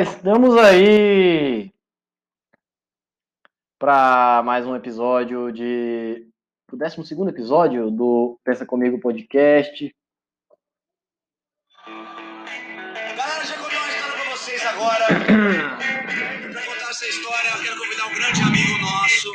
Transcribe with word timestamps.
estamos 0.00 0.56
aí 0.56 1.72
para 3.78 4.42
mais 4.44 4.64
um 4.64 4.76
episódio 4.76 5.50
de. 5.50 6.24
O 6.72 6.76
12 6.76 7.00
episódio 7.28 7.90
do 7.90 8.38
Pensa 8.44 8.64
Comigo 8.64 9.00
Podcast. 9.00 9.92
Galera, 13.16 13.44
já 13.44 13.56
contei 13.56 13.78
uma 13.78 13.88
história 13.88 14.12
pra 14.12 14.30
vocês 14.30 14.66
agora. 14.66 15.06
pra 16.52 16.66
contar 16.66 16.90
essa 16.90 17.06
história, 17.06 17.48
eu 17.56 17.62
quero 17.64 17.78
convidar 17.80 18.06
um 18.06 18.14
grande 18.14 18.42
amigo 18.42 18.78
nosso, 18.78 19.32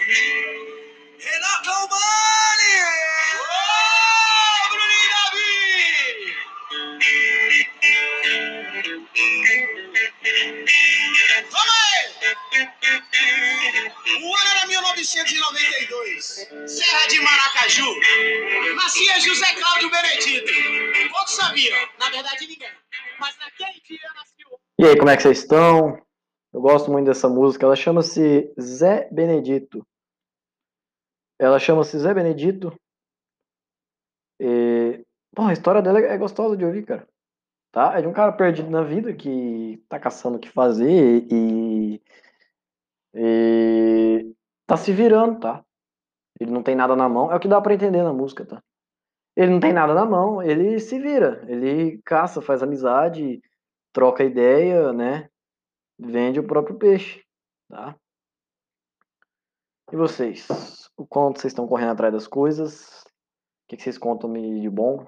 1992, 15.04 16.48
Serra 16.66 17.08
de 17.10 17.20
Maracaju. 17.20 18.76
Nascia 18.76 19.20
José 19.20 19.54
Cláudio 19.56 19.92
Benedito. 19.92 20.52
Todos 21.12 21.34
sabiam, 21.34 21.78
na 22.00 22.10
verdade 22.10 22.48
ninguém. 22.48 22.72
Mas 23.20 23.38
naquele 23.38 23.82
dia 23.82 24.10
nasceu. 24.16 24.60
E 24.80 24.86
aí, 24.86 24.98
como 24.98 25.10
é 25.10 25.18
que 25.18 25.24
vocês 25.24 25.40
estão? 25.40 26.02
Eu 26.54 26.62
gosto 26.62 26.90
muito 26.90 27.08
dessa 27.08 27.28
música. 27.28 27.66
Ela 27.66 27.76
chama-se 27.76 28.50
Zé 28.60 29.10
Benedito. 29.12 29.86
Ela 31.38 31.60
chama-se 31.60 32.00
Zé 32.00 32.14
Benedito. 32.14 32.74
E... 34.40 35.06
Bom, 35.36 35.48
a 35.48 35.54
história 35.54 35.82
dela 35.82 36.00
é 36.00 36.18
gostosa 36.18 36.56
de 36.56 36.64
ouvir, 36.64 36.86
cara. 36.86 37.06
Tá? 37.74 37.98
É 37.98 38.02
de 38.02 38.08
um 38.08 38.14
cara 38.14 38.32
perdido 38.32 38.70
na 38.70 38.84
vida 38.84 39.14
que 39.14 39.84
tá 39.90 40.00
caçando 40.00 40.38
o 40.38 40.40
que 40.40 40.50
fazer 40.50 41.28
e. 41.30 42.02
E. 43.16 44.34
Tá 44.66 44.78
se 44.78 44.92
virando, 44.92 45.40
tá? 45.40 45.64
Ele 46.40 46.52
não 46.52 46.64
tem 46.64 46.76
nada 46.76 46.96
na 46.96 47.08
mão. 47.08 47.32
É 47.32 47.36
o 47.36 47.40
que 47.40 47.48
dá 47.48 47.62
pra 47.62 47.74
entender 47.74 48.04
na 48.04 48.14
música, 48.14 48.46
tá? 48.46 48.62
Ele 49.36 49.52
não 49.52 49.60
tem 49.60 49.74
nada 49.74 49.94
na 49.94 50.06
mão, 50.06 50.42
ele 50.42 50.80
se 50.80 51.00
vira. 51.00 51.44
Ele 51.48 52.00
caça, 52.06 52.42
faz 52.42 52.62
amizade, 52.62 53.42
troca 53.92 54.24
ideia, 54.24 54.94
né? 54.94 55.30
Vende 55.98 56.40
o 56.40 56.48
próprio 56.48 56.78
peixe, 56.78 57.24
tá? 57.68 57.96
E 59.92 59.96
vocês? 59.96 60.48
O 60.98 61.06
quanto 61.06 61.40
vocês 61.40 61.52
estão 61.52 61.68
correndo 61.68 61.92
atrás 61.92 62.14
das 62.14 62.28
coisas? 62.28 63.04
O 63.64 63.68
que, 63.68 63.82
vocês 63.82 63.98
contam-me 63.98 64.62
de 64.62 64.70
bom? 64.70 65.08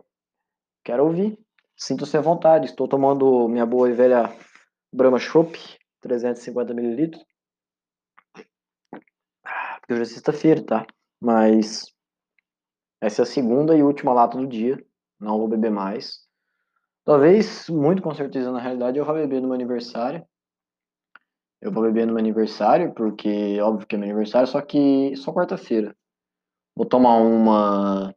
Quero 0.84 1.04
ouvir. 1.04 1.38
Sinto-se 1.78 2.18
à 2.18 2.22
vontade. 2.22 2.66
Estou 2.66 2.88
tomando 2.88 3.48
minha 3.48 3.66
boa 3.66 3.90
e 3.90 3.94
velha 3.94 4.32
Brahma 4.94 5.20
Chopp, 5.20 5.58
350ml. 6.04 7.20
Porque 9.86 9.94
hoje 9.94 10.02
é 10.02 10.06
sexta-feira, 10.06 10.64
tá? 10.64 10.88
Mas 11.22 11.94
essa 13.00 13.22
é 13.22 13.24
a 13.24 13.26
segunda 13.26 13.78
e 13.78 13.84
última 13.84 14.14
lata 14.14 14.36
do 14.36 14.48
dia. 14.48 14.84
Não 15.20 15.38
vou 15.38 15.48
beber 15.48 15.70
mais. 15.70 16.26
Talvez, 17.04 17.70
muito 17.70 18.02
com 18.02 18.12
certeza, 18.16 18.52
na 18.52 18.60
realidade, 18.60 18.98
eu 18.98 19.06
vou 19.06 19.14
beber 19.14 19.40
no 19.40 19.48
meu 19.48 19.54
aniversário. 19.54 20.26
Eu 21.62 21.72
vou 21.72 21.84
beber 21.84 22.08
no 22.08 22.14
meu 22.14 22.20
aniversário, 22.20 22.96
porque 22.96 23.62
óbvio 23.62 23.86
que 23.86 23.96
é 23.96 24.00
meu 24.00 24.08
aniversário, 24.08 24.48
só 24.48 24.60
que 24.60 25.16
só 25.18 25.32
quarta-feira. 25.32 25.96
Vou 26.76 26.88
tomar 26.88 27.18
uma. 27.18 28.12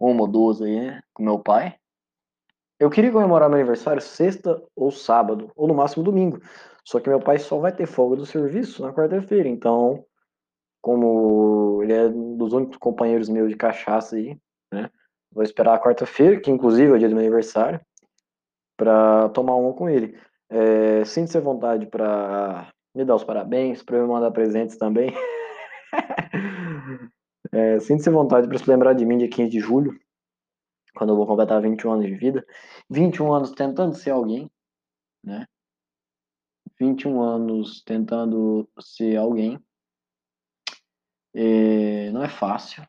Uma 0.00 0.22
ou 0.22 0.28
duas 0.28 0.62
aí, 0.62 0.80
né? 0.80 1.02
Com 1.12 1.22
meu 1.22 1.38
pai. 1.38 1.78
Eu 2.80 2.88
queria 2.88 3.12
comemorar 3.12 3.50
meu 3.50 3.58
aniversário 3.58 4.00
sexta 4.00 4.62
ou 4.74 4.90
sábado, 4.90 5.52
ou 5.54 5.68
no 5.68 5.74
máximo 5.74 6.02
domingo. 6.02 6.40
Só 6.82 7.00
que 7.00 7.10
meu 7.10 7.20
pai 7.20 7.38
só 7.38 7.58
vai 7.58 7.70
ter 7.70 7.86
folga 7.86 8.16
do 8.16 8.24
serviço 8.24 8.80
na 8.80 8.94
quarta-feira, 8.94 9.48
então 9.48 10.06
como 10.84 11.82
ele 11.82 11.94
é 11.94 12.04
um 12.04 12.36
dos 12.36 12.52
únicos 12.52 12.76
companheiros 12.76 13.30
meus 13.30 13.48
de 13.48 13.56
cachaça 13.56 14.16
aí, 14.16 14.38
né? 14.70 14.90
Vou 15.32 15.42
esperar 15.42 15.74
a 15.74 15.82
quarta-feira, 15.82 16.38
que 16.38 16.50
inclusive 16.50 16.92
é 16.92 16.94
o 16.94 16.98
dia 16.98 17.08
do 17.08 17.14
meu 17.14 17.22
aniversário, 17.24 17.80
para 18.76 19.30
tomar 19.30 19.54
uma 19.54 19.72
com 19.72 19.88
ele. 19.88 20.14
É, 20.50 21.02
Sinta-se 21.06 21.38
à 21.38 21.40
vontade 21.40 21.86
para 21.86 22.70
me 22.94 23.02
dar 23.02 23.14
os 23.14 23.24
parabéns, 23.24 23.82
para 23.82 23.98
me 23.98 24.06
mandar 24.06 24.30
presentes 24.30 24.76
também. 24.76 25.10
é, 27.50 27.80
Sinta-se 27.80 28.10
à 28.10 28.12
vontade 28.12 28.46
para 28.46 28.58
se 28.58 28.68
lembrar 28.68 28.92
de 28.92 29.06
mim 29.06 29.16
dia 29.16 29.30
15 29.30 29.48
de 29.48 29.60
julho, 29.60 29.98
quando 30.94 31.14
eu 31.14 31.16
vou 31.16 31.26
completar 31.26 31.62
21 31.62 31.92
anos 31.92 32.04
de 32.04 32.14
vida. 32.14 32.44
21 32.90 33.32
anos 33.32 33.52
tentando 33.52 33.94
ser 33.94 34.10
alguém, 34.10 34.50
né? 35.24 35.46
21 36.78 37.22
anos 37.22 37.82
tentando 37.82 38.68
ser 38.78 39.16
alguém. 39.16 39.58
É, 41.34 42.10
não 42.10 42.22
é 42.22 42.28
fácil. 42.28 42.86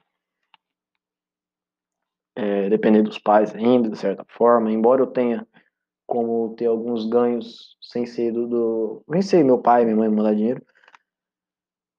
É, 2.35 2.69
depender 2.69 3.01
dos 3.01 3.17
pais 3.17 3.55
ainda, 3.55 3.89
de 3.89 3.97
certa 3.97 4.25
forma. 4.29 4.71
Embora 4.71 5.01
eu 5.01 5.07
tenha 5.07 5.47
como 6.05 6.55
ter 6.55 6.67
alguns 6.67 7.05
ganhos 7.05 7.77
sem 7.81 8.05
ser 8.05 8.31
do. 8.31 8.47
do 8.47 9.03
nem 9.07 9.21
sei 9.21 9.43
meu 9.43 9.59
pai, 9.59 9.83
minha 9.83 9.95
mãe 9.95 10.09
mandar 10.09 10.35
dinheiro. 10.35 10.65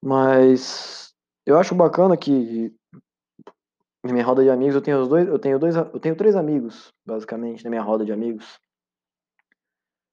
Mas 0.03 1.12
eu 1.45 1.59
acho 1.59 1.75
bacana 1.75 2.17
que 2.17 2.73
na 4.05 4.12
minha 4.12 4.25
roda 4.25 4.43
de 4.43 4.51
amigos 4.51 4.75
eu 4.75 4.83
tenho 4.83 5.01
os 5.01 5.09
dois, 5.09 5.27
eu 5.27 5.39
tenho 5.39 5.59
dois, 5.59 5.75
eu 5.75 6.01
tenho 6.01 6.17
três 6.17 6.37
amigos, 6.37 6.93
basicamente, 7.05 7.65
na 7.65 7.71
minha 7.71 7.83
roda 7.83 8.05
de 8.05 8.12
amigos. 8.12 8.61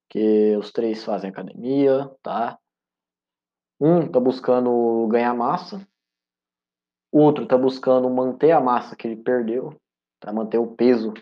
Que 0.10 0.56
os 0.58 0.72
três 0.72 1.04
fazem 1.04 1.30
academia, 1.30 2.10
tá? 2.22 2.58
Um 3.80 4.08
tá 4.08 4.20
buscando 4.20 5.08
ganhar 5.10 5.34
massa, 5.34 5.86
o 7.14 7.20
outro 7.20 7.46
tá 7.46 7.56
buscando 7.56 8.10
manter 8.10 8.50
a 8.50 8.60
massa 8.60 8.96
que 8.96 9.08
ele 9.08 9.16
perdeu, 9.16 9.80
tá? 10.20 10.34
Manter 10.34 10.58
o 10.58 10.66
peso 10.66 11.14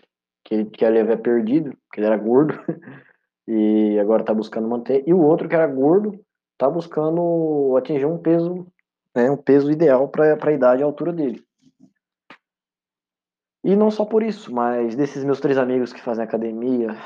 que 0.42 0.54
ele, 0.54 0.64
que 0.64 0.82
ele 0.82 0.98
havia 0.98 1.18
perdido, 1.18 1.76
que 1.92 2.00
ele 2.00 2.06
era 2.06 2.16
gordo, 2.16 2.54
e 3.46 3.98
agora 4.00 4.24
tá 4.24 4.32
buscando 4.32 4.66
manter. 4.66 5.04
E 5.06 5.12
o 5.12 5.20
outro 5.20 5.46
que 5.46 5.54
era 5.54 5.66
gordo, 5.66 6.18
tá 6.56 6.68
buscando 6.70 7.76
atingir 7.76 8.06
um 8.06 8.16
peso, 8.16 8.66
né, 9.14 9.30
um 9.30 9.36
peso 9.36 9.70
ideal 9.70 10.08
para 10.08 10.38
a 10.42 10.52
idade 10.52 10.80
e 10.80 10.84
altura 10.84 11.12
dele. 11.12 11.44
E 13.62 13.76
não 13.76 13.90
só 13.90 14.06
por 14.06 14.22
isso, 14.22 14.52
mas 14.52 14.96
desses 14.96 15.22
meus 15.22 15.40
três 15.40 15.58
amigos 15.58 15.92
que 15.92 16.00
fazem 16.00 16.24
academia, 16.24 16.96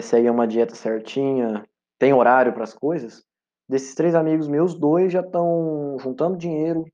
seguem 0.00 0.30
uma 0.30 0.48
dieta 0.48 0.74
certinha, 0.74 1.64
tem 1.98 2.14
horário 2.14 2.54
para 2.54 2.64
as 2.64 2.72
coisas, 2.72 3.22
desses 3.68 3.94
três 3.94 4.14
amigos 4.14 4.48
meus, 4.48 4.74
dois 4.74 5.12
já 5.12 5.20
estão 5.20 5.98
juntando 6.00 6.36
dinheiro, 6.36 6.86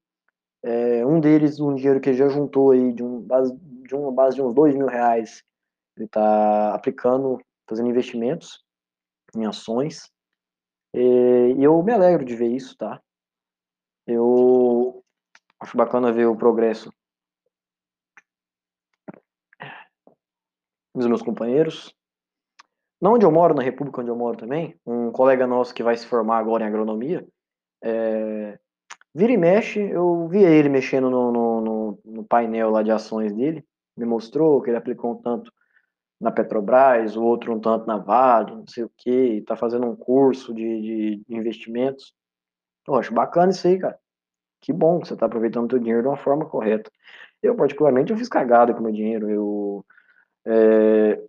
é, 0.69 1.07
um 1.07 1.19
deles, 1.19 1.59
um 1.59 1.75
dinheiro 1.75 1.99
que 1.99 2.11
ele 2.11 2.19
já 2.19 2.29
juntou 2.29 2.73
aí 2.73 2.93
de, 2.93 3.03
um 3.03 3.23
base, 3.23 3.57
de 3.57 3.95
uma 3.95 4.13
base 4.13 4.37
de 4.37 4.43
uns 4.43 4.55
dois 4.55 4.75
mil 4.75 4.87
reais, 4.87 5.43
ele 5.97 6.05
está 6.05 6.75
aplicando, 6.75 7.41
fazendo 7.67 7.89
investimentos 7.89 8.63
em 9.35 9.47
ações. 9.47 10.13
E, 10.95 11.55
e 11.57 11.65
eu 11.65 11.83
me 11.83 11.91
alegro 11.91 12.23
de 12.23 12.37
ver 12.37 12.49
isso, 12.49 12.77
tá? 12.77 13.01
Eu 14.07 15.03
acho 15.59 15.75
bacana 15.75 16.13
ver 16.13 16.27
o 16.27 16.37
progresso 16.37 16.93
dos 20.95 21.07
meus 21.07 21.23
companheiros. 21.23 21.95
Na 23.01 23.11
onde 23.11 23.25
eu 23.25 23.33
moro, 23.33 23.55
na 23.55 23.63
República 23.63 24.03
onde 24.03 24.11
eu 24.11 24.17
moro 24.17 24.37
também, 24.37 24.79
um 24.85 25.11
colega 25.13 25.47
nosso 25.47 25.73
que 25.73 25.83
vai 25.83 25.97
se 25.97 26.07
formar 26.07 26.39
agora 26.39 26.65
em 26.65 26.67
agronomia, 26.67 27.27
é, 27.83 28.59
Vira 29.15 29.33
e 29.33 29.37
mexe, 29.37 29.81
eu 29.81 30.29
vi 30.29 30.45
ele 30.45 30.69
mexendo 30.69 31.11
no, 31.11 31.33
no, 31.33 31.61
no, 31.61 31.99
no, 32.05 32.25
painel 32.25 32.71
lá 32.71 32.83
de 32.83 32.91
ações 32.91 33.33
dele, 33.33 33.65
me 33.97 34.05
mostrou 34.05 34.61
que 34.63 34.71
ele 34.71 34.77
aplicou 34.77 35.13
um 35.13 35.17
tanto 35.17 35.53
na 36.21 36.31
Petrobras, 36.31 37.17
o 37.17 37.25
outro 37.25 37.55
um 37.55 37.61
tanto 37.61 37.87
na 37.87 37.97
Vale, 37.97 38.55
não 38.55 38.67
sei 38.67 38.85
o 38.85 38.91
que, 38.97 39.43
tá 39.47 39.57
fazendo 39.57 39.87
um 39.87 39.97
curso 39.97 40.53
de, 40.53 41.23
de 41.23 41.25
investimentos. 41.29 42.13
Eu 42.87 42.95
acho 42.97 43.13
bacana 43.15 43.51
isso 43.51 43.67
aí, 43.67 43.79
cara. 43.79 43.99
Que 44.61 44.73
bom 44.73 45.01
que 45.01 45.09
você 45.09 45.17
tá 45.17 45.27
aproveitando 45.27 45.67
o 45.67 45.69
teu 45.69 45.79
dinheiro 45.79 46.03
de 46.03 46.09
uma 46.09 46.17
forma 46.17 46.47
correta. 46.47 46.91
Eu, 47.43 47.55
particularmente, 47.55 48.11
eu 48.11 48.19
fiz 48.19 48.29
cagada 48.29 48.73
com 48.75 48.81
o 48.81 48.83
meu 48.83 48.93
dinheiro. 48.93 49.31
Eu, 49.31 49.87
é, 50.45 51.23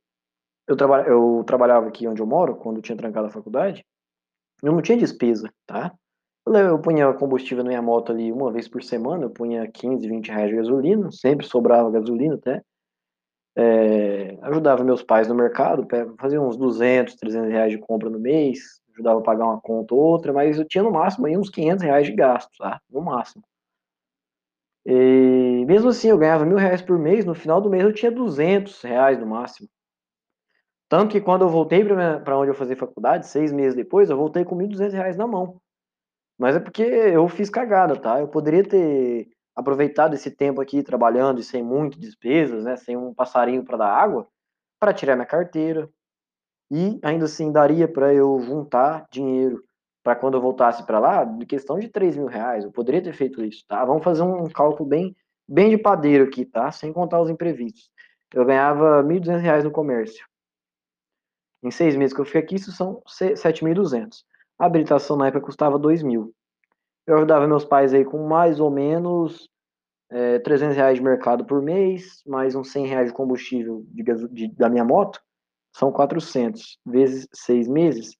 eu, 0.67 0.75
traba, 0.75 1.01
eu 1.03 1.43
trabalhava 1.45 1.87
aqui 1.87 2.07
onde 2.07 2.21
eu 2.21 2.25
moro, 2.25 2.55
quando 2.55 2.77
eu 2.77 2.81
tinha 2.81 2.97
trancado 2.97 3.27
a 3.27 3.31
faculdade, 3.31 3.85
eu 4.63 4.71
não 4.71 4.81
tinha 4.81 4.97
despesa, 4.97 5.53
tá? 5.65 5.93
Eu 6.47 6.79
punha 6.81 7.13
combustível 7.13 7.63
na 7.63 7.69
minha 7.69 7.81
moto 7.81 8.11
ali 8.11 8.31
uma 8.31 8.51
vez 8.51 8.67
por 8.67 8.81
semana, 8.83 9.25
eu 9.25 9.29
punha 9.29 9.69
15, 9.71 10.07
20 10.07 10.29
reais 10.29 10.49
de 10.49 10.55
gasolina, 10.55 11.11
sempre 11.11 11.45
sobrava 11.45 11.91
gasolina 11.91 12.35
até. 12.35 12.61
É, 13.55 14.37
ajudava 14.43 14.83
meus 14.83 15.03
pais 15.03 15.27
no 15.27 15.35
mercado, 15.35 15.87
fazia 16.19 16.41
uns 16.41 16.57
200, 16.57 17.15
300 17.15 17.49
reais 17.51 17.71
de 17.71 17.77
compra 17.77 18.09
no 18.09 18.19
mês, 18.19 18.59
ajudava 18.93 19.19
a 19.19 19.23
pagar 19.23 19.45
uma 19.45 19.61
conta 19.61 19.93
ou 19.93 20.01
outra, 20.01 20.33
mas 20.33 20.57
eu 20.57 20.65
tinha 20.67 20.83
no 20.83 20.91
máximo 20.91 21.27
aí 21.27 21.37
uns 21.37 21.49
500 21.49 21.83
reais 21.83 22.07
de 22.07 22.13
gasto, 22.13 22.51
tá? 22.57 22.79
No 22.89 23.01
máximo. 23.01 23.43
E 24.85 25.65
mesmo 25.67 25.89
assim, 25.89 26.09
eu 26.09 26.17
ganhava 26.17 26.45
mil 26.45 26.57
reais 26.57 26.81
por 26.81 26.97
mês, 26.97 27.25
no 27.25 27.35
final 27.35 27.61
do 27.61 27.69
mês 27.69 27.83
eu 27.83 27.93
tinha 27.93 28.11
200 28.11 28.81
reais 28.81 29.19
no 29.19 29.27
máximo. 29.27 29.69
Tanto 30.89 31.11
que 31.11 31.21
quando 31.21 31.43
eu 31.43 31.49
voltei 31.49 31.85
para 31.85 32.37
onde 32.37 32.49
eu 32.49 32.55
fazia 32.55 32.75
faculdade, 32.75 33.27
seis 33.27 33.51
meses 33.51 33.75
depois, 33.75 34.09
eu 34.09 34.17
voltei 34.17 34.43
com 34.43 34.55
R$ 34.55 34.63
1.200 34.67 35.15
na 35.15 35.27
mão. 35.27 35.61
Mas 36.39 36.55
é 36.55 36.59
porque 36.59 36.81
eu 36.81 37.27
fiz 37.27 37.49
cagada, 37.49 37.97
tá? 37.99 38.21
Eu 38.21 38.27
poderia 38.29 38.63
ter 38.63 39.27
aproveitado 39.53 40.13
esse 40.13 40.31
tempo 40.31 40.61
aqui 40.61 40.81
trabalhando 40.81 41.41
e 41.41 41.43
sem 41.43 41.61
muitas 41.61 41.99
despesas, 41.99 42.63
né? 42.63 42.77
Sem 42.77 42.95
um 42.95 43.13
passarinho 43.13 43.63
para 43.65 43.77
dar 43.77 43.93
água, 43.93 44.25
para 44.79 44.93
tirar 44.93 45.17
minha 45.17 45.25
carteira. 45.25 45.89
E 46.71 46.97
ainda 47.03 47.25
assim 47.25 47.51
daria 47.51 47.89
para 47.89 48.13
eu 48.13 48.39
juntar 48.39 49.05
dinheiro 49.11 49.61
para 50.01 50.15
quando 50.15 50.35
eu 50.35 50.41
voltasse 50.41 50.85
para 50.85 50.97
lá, 50.97 51.25
de 51.25 51.45
questão 51.45 51.77
de 51.77 51.89
3 51.89 52.15
mil 52.15 52.27
reais. 52.27 52.63
Eu 52.63 52.71
poderia 52.71 53.03
ter 53.03 53.13
feito 53.13 53.43
isso, 53.43 53.65
tá? 53.67 53.83
Vamos 53.83 54.03
fazer 54.03 54.21
um 54.21 54.47
cálculo 54.49 54.87
bem, 54.87 55.13
bem 55.45 55.69
de 55.69 55.77
padeiro 55.77 56.23
aqui, 56.23 56.45
tá? 56.45 56.71
Sem 56.71 56.93
contar 56.93 57.19
os 57.19 57.29
imprevistos. 57.29 57.91
Eu 58.33 58.45
ganhava 58.45 59.01
R$ 59.01 59.07
1.200 59.07 59.63
no 59.63 59.71
comércio. 59.71 60.25
Em 61.61 61.69
seis 61.69 61.97
meses 61.97 62.13
que 62.15 62.21
eu 62.21 62.25
fiquei 62.25 62.41
aqui, 62.41 62.55
isso 62.55 62.71
são 62.71 63.01
7.200. 63.05 64.23
A 64.59 64.65
habilitação 64.65 65.15
na 65.15 65.27
época 65.27 65.45
custava 65.45 65.79
2 65.79 66.03
mil. 66.03 66.33
Eu 67.07 67.15
ajudava 67.15 67.47
meus 67.47 67.63
pais 67.63 67.93
aí 67.93 68.03
com 68.03 68.27
mais 68.27 68.59
ou 68.59 68.69
menos 68.69 69.49
é, 70.11 70.37
300 70.39 70.75
reais 70.75 70.97
de 70.97 71.03
mercado 71.03 71.45
por 71.45 71.61
mês, 71.61 72.21
mais 72.27 72.55
uns 72.55 72.71
100 72.71 72.85
reais 72.87 73.07
de 73.07 73.13
combustível 73.13 73.85
de, 73.87 74.03
de, 74.27 74.47
da 74.55 74.69
minha 74.69 74.83
moto, 74.83 75.21
são 75.75 75.91
400 75.91 76.77
vezes 76.85 77.27
seis 77.33 77.67
meses, 77.67 78.17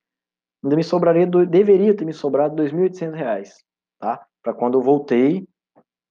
ainda 0.64 0.76
me 0.76 0.84
sobraria, 0.84 1.28
deveria 1.28 1.96
ter 1.96 2.06
me 2.06 2.14
sobrado 2.14 2.56
2.800 2.56 3.14
reais, 3.14 3.64
tá? 4.00 4.26
Para 4.42 4.54
quando 4.54 4.78
eu 4.78 4.82
voltei 4.82 5.48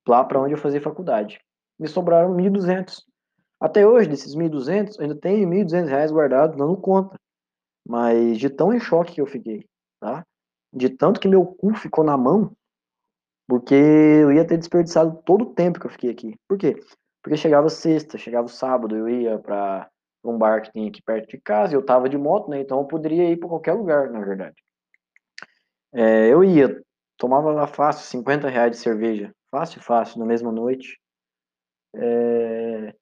lá 0.06 0.24
para 0.24 0.40
onde 0.40 0.52
eu 0.52 0.58
fazia 0.58 0.80
faculdade. 0.80 1.40
Me 1.78 1.86
sobraram 1.86 2.34
1.200. 2.34 3.02
Até 3.60 3.86
hoje, 3.86 4.08
desses 4.08 4.34
1.200, 4.34 5.00
ainda 5.00 5.14
tenho 5.14 5.48
1.200 5.48 5.88
reais 5.88 6.12
guardados, 6.12 6.56
dando 6.56 6.76
conta. 6.76 7.16
Mas 7.86 8.38
de 8.38 8.50
tão 8.50 8.72
em 8.72 8.80
choque 8.80 9.14
que 9.14 9.20
eu 9.20 9.26
fiquei, 9.26 9.66
tá? 10.00 10.24
De 10.72 10.88
tanto 10.88 11.20
que 11.20 11.28
meu 11.28 11.44
cu 11.44 11.74
ficou 11.74 12.04
na 12.04 12.16
mão, 12.16 12.52
porque 13.46 13.74
eu 13.74 14.32
ia 14.32 14.46
ter 14.46 14.58
desperdiçado 14.58 15.22
todo 15.24 15.42
o 15.42 15.54
tempo 15.54 15.80
que 15.80 15.86
eu 15.86 15.90
fiquei 15.90 16.10
aqui. 16.10 16.36
Por 16.46 16.58
quê? 16.58 16.78
Porque 17.22 17.36
chegava 17.36 17.68
sexta, 17.68 18.18
chegava 18.18 18.48
sábado, 18.48 18.94
eu 18.94 19.08
ia 19.08 19.38
para 19.38 19.88
um 20.24 20.36
bar 20.36 20.62
que 20.62 20.72
tem 20.72 20.88
aqui 20.88 21.02
perto 21.02 21.28
de 21.28 21.38
casa, 21.38 21.74
eu 21.74 21.84
tava 21.84 22.08
de 22.08 22.18
moto, 22.18 22.50
né? 22.50 22.60
Então 22.60 22.78
eu 22.78 22.84
poderia 22.84 23.30
ir 23.30 23.38
para 23.38 23.48
qualquer 23.48 23.72
lugar, 23.72 24.10
na 24.10 24.20
verdade. 24.20 24.56
É, 25.92 26.28
eu 26.28 26.44
ia, 26.44 26.82
tomava 27.16 27.50
lá 27.50 27.66
fácil 27.66 28.04
50 28.06 28.48
reais 28.48 28.72
de 28.72 28.76
cerveja, 28.78 29.34
fácil, 29.50 29.80
fácil, 29.82 30.18
na 30.18 30.26
mesma 30.26 30.52
noite. 30.52 31.00
É, 31.94 32.94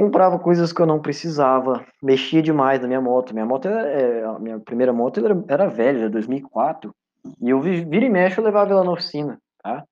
comprava 0.00 0.38
coisas 0.38 0.72
que 0.72 0.80
eu 0.80 0.86
não 0.86 0.98
precisava, 0.98 1.84
mexia 2.02 2.40
demais 2.40 2.80
na 2.80 2.88
minha 2.88 3.02
moto. 3.02 3.34
Minha 3.34 3.44
moto, 3.44 3.68
era, 3.68 3.86
é, 3.86 4.24
a 4.24 4.38
minha 4.38 4.58
primeira 4.58 4.94
moto 4.94 5.22
era, 5.22 5.44
era 5.46 5.68
velha, 5.68 6.08
2004, 6.08 6.94
e 7.38 7.50
eu 7.50 7.60
vira 7.60 8.06
e 8.06 8.08
mexe 8.08 8.38
eu 8.38 8.44
levava 8.44 8.70
ela 8.70 8.82
na 8.82 8.92
oficina, 8.92 9.38
tá? 9.62 9.84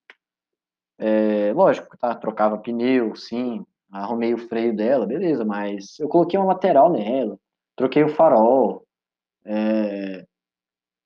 É, 0.99 1.53
lógico, 1.53 1.95
tá? 1.99 2.15
Trocava 2.15 2.57
pneu, 2.57 3.15
sim, 3.15 3.67
arrumei 3.93 4.33
o 4.33 4.39
freio 4.39 4.75
dela, 4.75 5.07
beleza, 5.07 5.45
mas 5.45 5.99
eu 6.01 6.09
coloquei 6.09 6.39
uma 6.39 6.49
lateral 6.49 6.91
nela, 6.91 7.37
troquei 7.77 8.03
o 8.03 8.09
farol, 8.09 8.87
é, 9.45 10.25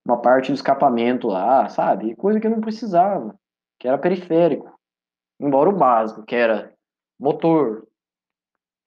uma 0.06 0.22
parte 0.22 0.52
do 0.52 0.54
escapamento 0.54 1.26
lá, 1.26 1.68
sabe? 1.68 2.14
Coisa 2.14 2.38
que 2.38 2.46
eu 2.46 2.52
não 2.52 2.60
precisava, 2.60 3.34
que 3.80 3.88
era 3.88 3.98
periférico. 3.98 4.72
Embora 5.40 5.68
o 5.68 5.76
básico, 5.76 6.22
que 6.22 6.36
era 6.36 6.72
motor, 7.18 7.84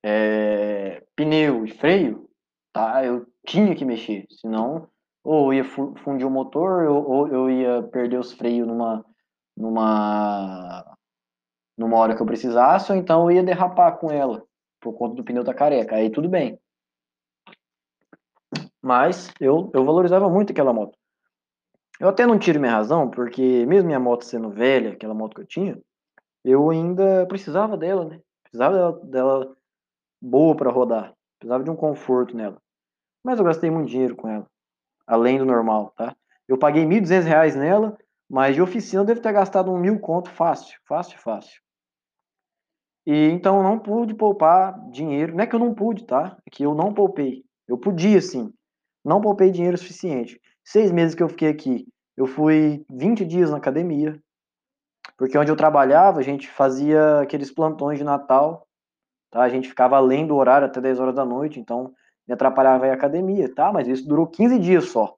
é, 0.07 1.03
pneu 1.15 1.65
e 1.65 1.71
freio, 1.71 2.29
tá? 2.71 3.03
Eu 3.03 3.25
tinha 3.43 3.73
que 3.75 3.83
mexer, 3.83 4.27
senão 4.29 4.87
ou 5.23 5.51
ia 5.51 5.63
fundir 5.63 6.27
o 6.27 6.29
motor 6.29 6.83
ou, 6.83 7.27
eu 7.27 7.49
ia 7.49 7.81
perder 7.81 8.19
os 8.19 8.31
freios 8.31 8.67
numa 8.67 9.03
numa 9.57 10.95
numa 11.75 11.97
hora 11.97 12.15
que 12.15 12.21
eu 12.21 12.25
precisasse, 12.25 12.91
ou 12.91 12.97
então 12.97 13.23
eu 13.23 13.37
ia 13.37 13.43
derrapar 13.43 13.97
com 13.97 14.11
ela 14.11 14.45
por 14.79 14.93
conta 14.93 15.15
do 15.15 15.23
pneu 15.23 15.43
da 15.43 15.55
careca. 15.55 15.95
Aí 15.95 16.11
tudo 16.11 16.29
bem. 16.29 16.59
Mas 18.81 19.33
eu, 19.41 19.71
eu 19.73 19.83
valorizava 19.83 20.29
muito 20.29 20.51
aquela 20.51 20.71
moto. 20.71 20.95
Eu 21.99 22.09
até 22.09 22.27
não 22.27 22.37
tiro 22.37 22.59
minha 22.59 22.73
razão, 22.73 23.09
porque 23.09 23.65
mesmo 23.65 23.87
minha 23.87 23.99
moto 23.99 24.23
sendo 24.23 24.51
velha, 24.51 24.91
aquela 24.91 25.15
moto 25.15 25.33
que 25.33 25.41
eu 25.41 25.47
tinha, 25.47 25.79
eu 26.43 26.69
ainda 26.69 27.25
precisava 27.25 27.75
dela, 27.75 28.05
né? 28.05 28.19
Precisava 28.43 28.75
dela, 28.75 28.99
dela 29.05 29.57
boa 30.25 30.55
para 30.55 30.71
rodar. 30.71 31.13
Precisava 31.39 31.63
de 31.63 31.69
um 31.69 31.75
conforto 31.75 32.35
nela. 32.35 32.57
Mas 33.23 33.37
eu 33.37 33.45
gastei 33.45 33.69
muito 33.69 33.89
dinheiro 33.89 34.15
com 34.15 34.27
ela. 34.27 34.47
Além 35.05 35.37
do 35.37 35.45
normal, 35.45 35.93
tá? 35.95 36.15
Eu 36.47 36.57
paguei 36.57 36.83
R$ 36.83 37.01
1.200 37.01 37.55
nela, 37.55 37.97
mas 38.29 38.55
de 38.55 38.61
oficina 38.61 39.01
eu 39.01 39.05
devo 39.05 39.21
ter 39.21 39.31
gastado 39.31 39.71
um 39.71 39.77
mil 39.77 39.99
conto 39.99 40.29
fácil. 40.29 40.77
Fácil, 40.87 41.19
fácil. 41.19 41.61
E 43.05 43.29
então 43.29 43.57
eu 43.57 43.63
não 43.63 43.77
pude 43.77 44.15
poupar 44.15 44.79
dinheiro. 44.89 45.35
Não 45.35 45.43
é 45.43 45.47
que 45.47 45.55
eu 45.55 45.59
não 45.59 45.73
pude, 45.73 46.05
tá? 46.05 46.37
É 46.45 46.49
que 46.49 46.63
eu 46.63 46.73
não 46.73 46.93
poupei. 46.93 47.43
Eu 47.67 47.77
podia 47.77 48.19
sim. 48.19 48.51
Não 49.03 49.21
poupei 49.21 49.51
dinheiro 49.51 49.77
suficiente. 49.77 50.41
Seis 50.63 50.91
meses 50.91 51.13
que 51.13 51.21
eu 51.21 51.29
fiquei 51.29 51.49
aqui, 51.49 51.87
eu 52.17 52.25
fui 52.25 52.83
20 52.89 53.23
dias 53.23 53.51
na 53.51 53.57
academia. 53.57 54.19
Porque 55.15 55.37
onde 55.37 55.51
eu 55.51 55.55
trabalhava, 55.55 56.19
a 56.19 56.23
gente 56.23 56.47
fazia 56.47 57.21
aqueles 57.21 57.51
plantões 57.51 57.99
de 57.99 58.03
Natal 58.03 58.67
Tá? 59.31 59.41
A 59.41 59.49
gente 59.49 59.67
ficava 59.67 59.97
além 59.97 60.25
do 60.25 60.35
horário 60.35 60.67
até 60.67 60.79
10 60.79 60.99
horas 60.99 61.15
da 61.15 61.25
noite, 61.25 61.59
então 61.59 61.93
me 62.27 62.33
atrapalhava 62.33 62.87
a 62.87 62.93
academia, 62.93 63.53
tá? 63.53 63.71
Mas 63.71 63.87
isso 63.87 64.07
durou 64.07 64.27
15 64.27 64.59
dias 64.59 64.89
só. 64.89 65.15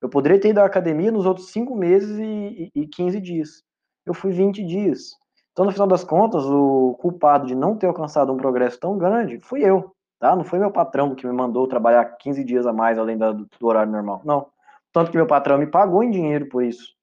Eu 0.00 0.08
poderia 0.08 0.40
ter 0.40 0.50
ido 0.50 0.60
à 0.60 0.64
academia 0.64 1.10
nos 1.10 1.26
outros 1.26 1.50
5 1.50 1.74
meses 1.74 2.18
e, 2.18 2.70
e, 2.74 2.82
e 2.82 2.86
15 2.86 3.20
dias. 3.20 3.62
Eu 4.06 4.14
fui 4.14 4.32
20 4.32 4.64
dias. 4.64 5.16
Então, 5.52 5.64
no 5.64 5.72
final 5.72 5.88
das 5.88 6.04
contas, 6.04 6.44
o 6.44 6.94
culpado 7.00 7.46
de 7.46 7.54
não 7.54 7.76
ter 7.76 7.86
alcançado 7.86 8.32
um 8.32 8.36
progresso 8.36 8.78
tão 8.78 8.96
grande 8.96 9.40
fui 9.40 9.62
eu, 9.62 9.92
tá? 10.18 10.34
Não 10.36 10.44
foi 10.44 10.58
meu 10.58 10.70
patrão 10.70 11.14
que 11.14 11.26
me 11.26 11.32
mandou 11.32 11.66
trabalhar 11.66 12.04
15 12.04 12.44
dias 12.44 12.66
a 12.66 12.72
mais 12.72 12.98
além 12.98 13.18
do, 13.18 13.34
do 13.34 13.66
horário 13.66 13.90
normal. 13.90 14.22
Não. 14.24 14.46
Tanto 14.92 15.10
que 15.10 15.16
meu 15.16 15.26
patrão 15.26 15.58
me 15.58 15.66
pagou 15.66 16.02
em 16.02 16.10
dinheiro 16.10 16.48
por 16.48 16.62
isso 16.62 16.97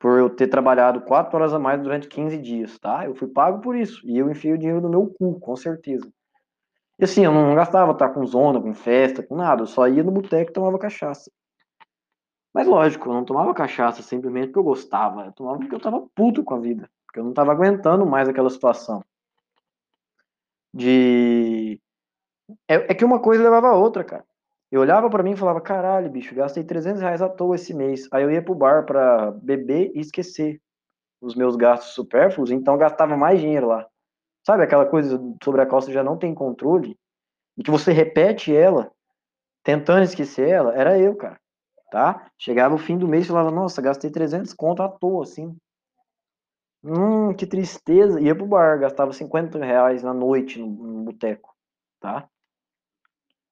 por 0.00 0.18
eu 0.18 0.30
ter 0.30 0.48
trabalhado 0.48 1.02
quatro 1.02 1.36
horas 1.36 1.52
a 1.52 1.58
mais 1.58 1.80
durante 1.80 2.08
15 2.08 2.38
dias, 2.38 2.78
tá? 2.78 3.04
Eu 3.04 3.14
fui 3.14 3.28
pago 3.28 3.60
por 3.60 3.76
isso. 3.76 4.00
E 4.08 4.16
eu 4.16 4.30
enfiei 4.30 4.54
o 4.54 4.58
dinheiro 4.58 4.80
no 4.80 4.88
meu 4.88 5.06
cu, 5.06 5.38
com 5.38 5.54
certeza. 5.54 6.10
E 6.98 7.04
assim, 7.04 7.22
eu 7.22 7.30
não 7.30 7.54
gastava 7.54 7.94
tá, 7.94 8.08
com 8.08 8.24
zona, 8.26 8.60
com 8.60 8.72
festa, 8.72 9.22
com 9.22 9.36
nada. 9.36 9.62
Eu 9.62 9.66
só 9.66 9.86
ia 9.86 10.02
no 10.02 10.10
boteco 10.10 10.50
e 10.50 10.54
tomava 10.54 10.78
cachaça. 10.78 11.30
Mas 12.52 12.66
lógico, 12.66 13.10
eu 13.10 13.12
não 13.12 13.24
tomava 13.26 13.52
cachaça 13.52 14.02
simplesmente 14.02 14.46
porque 14.46 14.58
eu 14.58 14.64
gostava. 14.64 15.26
Eu 15.26 15.32
tomava 15.32 15.58
porque 15.58 15.74
eu 15.74 15.80
tava 15.80 16.00
puto 16.14 16.42
com 16.42 16.54
a 16.54 16.58
vida. 16.58 16.90
Porque 17.06 17.20
eu 17.20 17.24
não 17.24 17.34
tava 17.34 17.52
aguentando 17.52 18.06
mais 18.06 18.26
aquela 18.26 18.48
situação. 18.48 19.04
De. 20.72 21.78
É, 22.66 22.92
é 22.92 22.94
que 22.94 23.04
uma 23.04 23.20
coisa 23.20 23.42
levava 23.42 23.68
a 23.68 23.76
outra, 23.76 24.02
cara. 24.02 24.24
Eu 24.70 24.80
olhava 24.80 25.10
para 25.10 25.22
mim 25.22 25.32
e 25.32 25.36
falava, 25.36 25.60
caralho, 25.60 26.10
bicho, 26.10 26.34
gastei 26.34 26.62
300 26.62 27.02
reais 27.02 27.20
à 27.20 27.28
toa 27.28 27.56
esse 27.56 27.74
mês. 27.74 28.08
Aí 28.12 28.22
eu 28.22 28.30
ia 28.30 28.42
pro 28.42 28.54
bar 28.54 28.86
para 28.86 29.32
beber 29.32 29.90
e 29.94 30.00
esquecer 30.00 30.60
os 31.20 31.34
meus 31.34 31.56
gastos 31.56 31.92
supérfluos, 31.92 32.50
então 32.50 32.78
gastava 32.78 33.16
mais 33.16 33.40
dinheiro 33.40 33.66
lá. 33.66 33.86
Sabe 34.46 34.62
aquela 34.62 34.86
coisa 34.86 35.20
sobre 35.42 35.60
a 35.60 35.66
qual 35.66 35.82
você 35.82 35.92
já 35.92 36.02
não 36.02 36.16
tem 36.16 36.34
controle 36.34 36.96
e 37.58 37.62
que 37.62 37.70
você 37.70 37.92
repete 37.92 38.54
ela, 38.54 38.90
tentando 39.62 40.04
esquecer 40.04 40.48
ela? 40.48 40.74
Era 40.74 40.98
eu, 40.98 41.16
cara. 41.16 41.38
Tá? 41.90 42.30
Chegava 42.38 42.74
o 42.74 42.78
fim 42.78 42.96
do 42.96 43.08
mês 43.08 43.24
e 43.24 43.28
falava, 43.28 43.50
nossa, 43.50 43.82
gastei 43.82 44.10
300 44.10 44.54
conto 44.54 44.82
à 44.82 44.88
toa, 44.88 45.24
assim. 45.24 45.56
Hum, 46.82 47.34
que 47.34 47.44
tristeza. 47.44 48.20
Ia 48.20 48.34
pro 48.34 48.46
bar, 48.46 48.78
gastava 48.78 49.12
50 49.12 49.58
reais 49.58 50.02
na 50.02 50.14
noite 50.14 50.58
no, 50.60 50.68
no 50.68 51.04
boteco, 51.04 51.52
tá? 52.00 52.28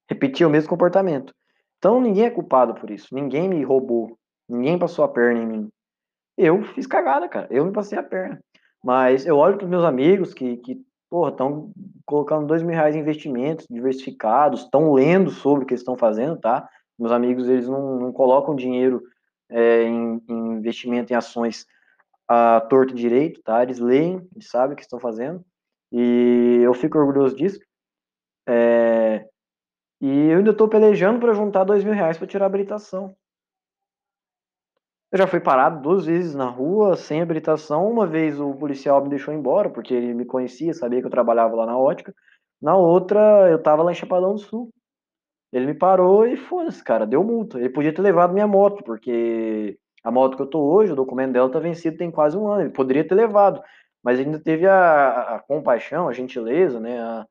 Repetia 0.08 0.46
o 0.46 0.50
mesmo 0.50 0.70
comportamento. 0.70 1.32
Então 1.78 2.00
ninguém 2.00 2.24
é 2.24 2.30
culpado 2.30 2.74
por 2.74 2.90
isso. 2.90 3.14
Ninguém 3.14 3.48
me 3.48 3.62
roubou. 3.62 4.18
Ninguém 4.48 4.78
passou 4.78 5.04
a 5.04 5.08
perna 5.08 5.42
em 5.42 5.46
mim. 5.46 5.68
Eu 6.36 6.62
fiz 6.62 6.86
cagada, 6.86 7.28
cara. 7.28 7.46
Eu 7.50 7.64
me 7.64 7.72
passei 7.72 7.98
a 7.98 8.02
perna. 8.02 8.40
Mas 8.82 9.26
eu 9.26 9.36
olho 9.36 9.56
para 9.56 9.64
os 9.64 9.70
meus 9.70 9.84
amigos 9.84 10.32
que, 10.32 10.56
que 10.58 10.80
porra, 11.10 11.30
estão 11.30 11.72
colocando 12.06 12.46
dois 12.46 12.62
mil 12.62 12.74
reais 12.74 12.94
em 12.94 13.00
investimentos 13.00 13.66
diversificados, 13.68 14.62
estão 14.62 14.92
lendo 14.92 15.30
sobre 15.30 15.64
o 15.64 15.66
que 15.66 15.74
estão 15.74 15.96
fazendo, 15.96 16.38
tá? 16.38 16.68
Meus 16.98 17.12
amigos, 17.12 17.48
eles 17.48 17.68
não, 17.68 17.98
não 17.98 18.12
colocam 18.12 18.54
dinheiro 18.54 19.02
é, 19.50 19.84
em, 19.84 20.22
em, 20.28 20.52
investimento 20.52 21.12
em 21.12 21.16
ações 21.16 21.66
a 22.26 22.60
torto 22.60 22.92
e 22.92 22.96
direito, 22.96 23.40
tá? 23.42 23.62
Eles 23.62 23.78
leem, 23.78 24.26
eles 24.34 24.48
sabem 24.48 24.74
o 24.74 24.76
que 24.76 24.82
estão 24.82 25.00
fazendo. 25.00 25.42
E 25.90 26.60
eu 26.62 26.74
fico 26.74 26.98
orgulhoso 26.98 27.34
disso. 27.34 27.58
É, 28.46 29.26
e 30.00 30.08
eu 30.30 30.38
ainda 30.38 30.50
estou 30.50 30.68
pelejando 30.68 31.20
para 31.20 31.32
juntar 31.34 31.64
dois 31.64 31.84
mil 31.84 31.92
reais 31.94 32.16
para 32.18 32.26
tirar 32.26 32.44
a 32.44 32.48
habilitação. 32.48 33.16
Eu 35.10 35.18
já 35.18 35.26
fui 35.26 35.40
parado 35.40 35.80
duas 35.80 36.04
vezes 36.04 36.34
na 36.34 36.44
rua, 36.46 36.94
sem 36.96 37.22
habilitação. 37.22 37.90
Uma 37.90 38.06
vez 38.06 38.38
o 38.38 38.54
policial 38.54 39.02
me 39.02 39.08
deixou 39.08 39.32
embora, 39.32 39.70
porque 39.70 39.94
ele 39.94 40.12
me 40.12 40.26
conhecia, 40.26 40.74
sabia 40.74 41.00
que 41.00 41.06
eu 41.06 41.10
trabalhava 41.10 41.56
lá 41.56 41.64
na 41.64 41.78
ótica. 41.78 42.14
Na 42.60 42.76
outra, 42.76 43.48
eu 43.50 43.62
tava 43.62 43.82
lá 43.82 43.90
em 43.90 43.94
Chapadão 43.94 44.34
do 44.34 44.38
Sul. 44.40 44.70
Ele 45.52 45.66
me 45.66 45.74
parou 45.74 46.26
e 46.26 46.36
foda-se, 46.36 46.84
cara, 46.84 47.06
deu 47.06 47.24
multa. 47.24 47.58
Ele 47.58 47.70
podia 47.70 47.94
ter 47.94 48.02
levado 48.02 48.34
minha 48.34 48.46
moto, 48.46 48.84
porque 48.84 49.78
a 50.04 50.10
moto 50.10 50.36
que 50.36 50.42
eu 50.42 50.46
tô 50.46 50.60
hoje, 50.60 50.92
o 50.92 50.96
documento 50.96 51.32
dela 51.32 51.50
tá 51.50 51.58
vencido 51.58 51.96
tem 51.96 52.10
quase 52.10 52.36
um 52.36 52.46
ano. 52.46 52.62
Ele 52.62 52.70
poderia 52.70 53.06
ter 53.06 53.14
levado, 53.14 53.62
mas 54.02 54.18
ainda 54.20 54.38
teve 54.38 54.66
a, 54.66 55.36
a 55.36 55.40
compaixão, 55.40 56.08
a 56.08 56.12
gentileza, 56.12 56.78
né? 56.80 57.00
A, 57.00 57.26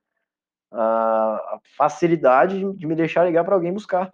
a 0.71 1.59
facilidade 1.77 2.59
de, 2.73 2.87
me 2.87 2.95
deixar 2.95 3.25
ligar 3.25 3.43
para 3.43 3.55
alguém 3.55 3.73
buscar. 3.73 4.13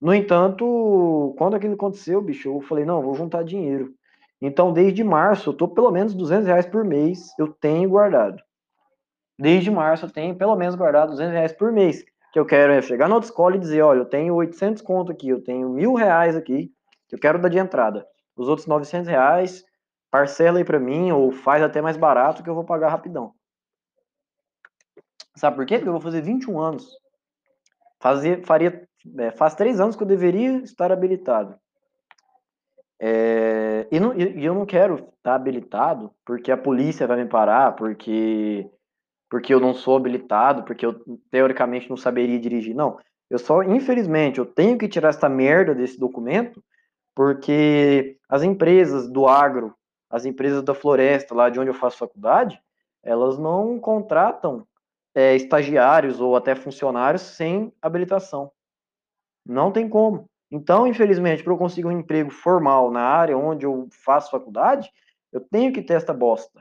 No 0.00 0.14
entanto, 0.14 1.34
quando 1.36 1.56
aquilo 1.56 1.74
aconteceu, 1.74 2.22
bicho, 2.22 2.48
eu 2.48 2.60
falei, 2.62 2.84
não, 2.84 3.02
vou 3.02 3.14
juntar 3.14 3.44
dinheiro. 3.44 3.92
Então, 4.40 4.72
desde 4.72 5.04
março, 5.04 5.50
eu 5.50 5.54
tô 5.54 5.68
pelo 5.68 5.90
menos 5.90 6.14
200 6.14 6.46
reais 6.46 6.66
por 6.66 6.82
mês, 6.84 7.28
eu 7.38 7.48
tenho 7.48 7.90
guardado. 7.90 8.42
Desde 9.38 9.70
março, 9.70 10.06
eu 10.06 10.10
tenho 10.10 10.34
pelo 10.34 10.56
menos 10.56 10.74
guardado 10.74 11.10
200 11.10 11.32
reais 11.32 11.52
por 11.52 11.70
mês. 11.70 12.02
Que 12.32 12.38
eu 12.38 12.46
quero 12.46 12.72
é 12.72 12.80
chegar 12.80 13.08
na 13.08 13.16
outra 13.16 13.28
escola 13.28 13.56
e 13.56 13.58
dizer, 13.58 13.82
olha, 13.82 13.98
eu 13.98 14.06
tenho 14.06 14.34
800 14.34 14.82
conto 14.82 15.12
aqui, 15.12 15.28
eu 15.28 15.42
tenho 15.42 15.68
mil 15.68 15.94
reais 15.94 16.36
aqui, 16.36 16.72
que 17.08 17.16
eu 17.16 17.18
quero 17.18 17.38
dar 17.38 17.48
de 17.48 17.58
entrada. 17.58 18.06
Os 18.36 18.48
outros 18.48 18.66
900 18.66 19.08
reais, 19.08 19.64
parcela 20.10 20.58
aí 20.58 20.64
para 20.64 20.78
mim, 20.78 21.10
ou 21.10 21.32
faz 21.32 21.62
até 21.62 21.82
mais 21.82 21.96
barato 21.96 22.42
que 22.42 22.48
eu 22.48 22.54
vou 22.54 22.64
pagar 22.64 22.88
rapidão. 22.88 23.34
Sabe 25.40 25.56
por 25.56 25.64
quê? 25.64 25.76
Porque 25.76 25.88
eu 25.88 25.94
vou 25.94 26.02
fazer 26.02 26.20
21 26.20 26.60
anos. 26.60 26.86
Fazer, 27.98 28.44
faria, 28.44 28.86
é, 29.20 29.30
faz 29.30 29.54
três 29.54 29.80
anos 29.80 29.96
que 29.96 30.02
eu 30.02 30.06
deveria 30.06 30.58
estar 30.58 30.92
habilitado. 30.92 31.58
É, 33.00 33.88
e, 33.90 33.98
não, 33.98 34.12
e, 34.12 34.44
eu 34.44 34.52
não 34.52 34.66
quero 34.66 34.96
estar 35.16 35.34
habilitado 35.34 36.12
porque 36.26 36.52
a 36.52 36.58
polícia 36.58 37.06
vai 37.06 37.16
me 37.16 37.26
parar, 37.26 37.74
porque, 37.74 38.68
porque 39.30 39.54
eu 39.54 39.58
não 39.58 39.72
sou 39.72 39.96
habilitado, 39.96 40.62
porque 40.62 40.84
eu 40.84 41.02
teoricamente 41.30 41.88
não 41.88 41.96
saberia 41.96 42.38
dirigir. 42.38 42.76
Não. 42.76 42.98
Eu 43.30 43.38
só, 43.38 43.62
infelizmente, 43.62 44.38
eu 44.38 44.44
tenho 44.44 44.76
que 44.76 44.88
tirar 44.88 45.08
essa 45.08 45.28
merda 45.28 45.74
desse 45.74 45.98
documento 45.98 46.62
porque 47.14 48.18
as 48.28 48.42
empresas 48.42 49.08
do 49.08 49.26
agro, 49.26 49.74
as 50.10 50.26
empresas 50.26 50.62
da 50.62 50.74
floresta, 50.74 51.34
lá 51.34 51.48
de 51.48 51.58
onde 51.58 51.70
eu 51.70 51.74
faço 51.74 51.96
faculdade, 51.96 52.60
elas 53.02 53.38
não 53.38 53.78
contratam 53.78 54.66
é, 55.14 55.34
estagiários 55.34 56.20
ou 56.20 56.36
até 56.36 56.54
funcionários 56.54 57.22
sem 57.22 57.72
habilitação. 57.80 58.50
Não 59.44 59.72
tem 59.72 59.88
como. 59.88 60.28
Então, 60.50 60.86
infelizmente, 60.86 61.42
para 61.42 61.52
eu 61.52 61.58
conseguir 61.58 61.86
um 61.86 61.98
emprego 61.98 62.30
formal 62.30 62.90
na 62.90 63.02
área 63.02 63.38
onde 63.38 63.64
eu 63.64 63.88
faço 64.04 64.30
faculdade, 64.30 64.90
eu 65.32 65.40
tenho 65.40 65.72
que 65.72 65.82
ter 65.82 65.94
esta 65.94 66.12
bosta. 66.12 66.60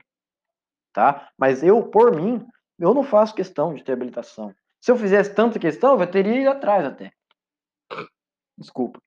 Tá? 0.93 1.29
Mas 1.37 1.63
eu, 1.63 1.83
por 1.83 2.15
mim, 2.15 2.45
eu 2.77 2.93
não 2.93 3.03
faço 3.03 3.35
questão 3.35 3.73
de 3.73 3.83
ter 3.83 3.93
habilitação. 3.93 4.53
Se 4.79 4.91
eu 4.91 4.95
fizesse 4.95 5.33
tanta 5.33 5.59
questão, 5.59 5.99
eu 5.99 6.07
teria 6.07 6.41
ido 6.41 6.49
atrás 6.49 6.85
até. 6.85 7.11
Desculpa. 8.57 8.99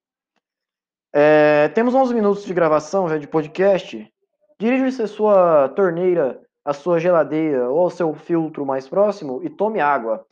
É, 1.14 1.68
temos 1.68 1.94
11 1.94 2.14
minutos 2.14 2.44
de 2.44 2.54
gravação 2.54 3.08
já 3.08 3.18
de 3.18 3.28
podcast. 3.28 4.12
Dirija-se 4.58 5.02
a 5.02 5.06
sua 5.06 5.68
torneira 5.70 6.40
a 6.64 6.72
sua 6.72 6.98
geladeira 6.98 7.68
ou 7.70 7.80
ao 7.80 7.90
seu 7.90 8.14
filtro 8.14 8.64
mais 8.64 8.88
próximo 8.88 9.40
e 9.42 9.50
tome 9.50 9.80
água. 9.80 10.24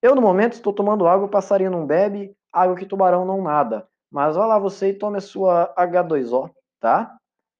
Eu, 0.00 0.14
no 0.14 0.22
momento, 0.22 0.54
estou 0.54 0.72
tomando 0.72 1.06
água, 1.06 1.28
passarinho 1.28 1.70
não 1.70 1.86
bebe, 1.86 2.34
água 2.52 2.76
que 2.76 2.86
tubarão 2.86 3.24
não 3.24 3.42
nada. 3.42 3.86
Mas 4.10 4.36
vai 4.36 4.46
lá 4.46 4.58
você 4.58 4.90
e 4.90 4.98
tome 4.98 5.18
a 5.18 5.20
sua 5.20 5.74
H2O, 5.76 6.50
tá? 6.80 7.16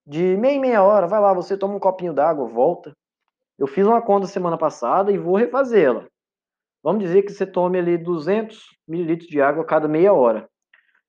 De 0.07 0.37
meia 0.37 0.55
em 0.55 0.61
meia 0.61 0.83
hora, 0.83 1.07
vai 1.07 1.21
lá 1.21 1.33
você, 1.33 1.57
toma 1.57 1.75
um 1.75 1.81
copinho 1.81 2.13
d'água, 2.13 2.47
volta. 2.47 2.93
Eu 3.59 3.67
fiz 3.67 3.87
uma 3.87 4.03
conta 4.03 4.27
semana 4.27 4.59
passada 4.59 5.11
e 5.11 5.19
vou 5.19 5.37
refazê-la. 5.37 6.07
Vamos 6.83 7.03
dizer 7.03 7.23
que 7.23 7.33
você 7.33 7.47
tome 7.47 7.79
ali 7.79 7.97
200 7.97 8.63
mililitros 8.87 9.29
de 9.29 9.41
água 9.41 9.63
a 9.63 9.67
cada 9.67 9.89
meia 9.89 10.13
hora. 10.13 10.47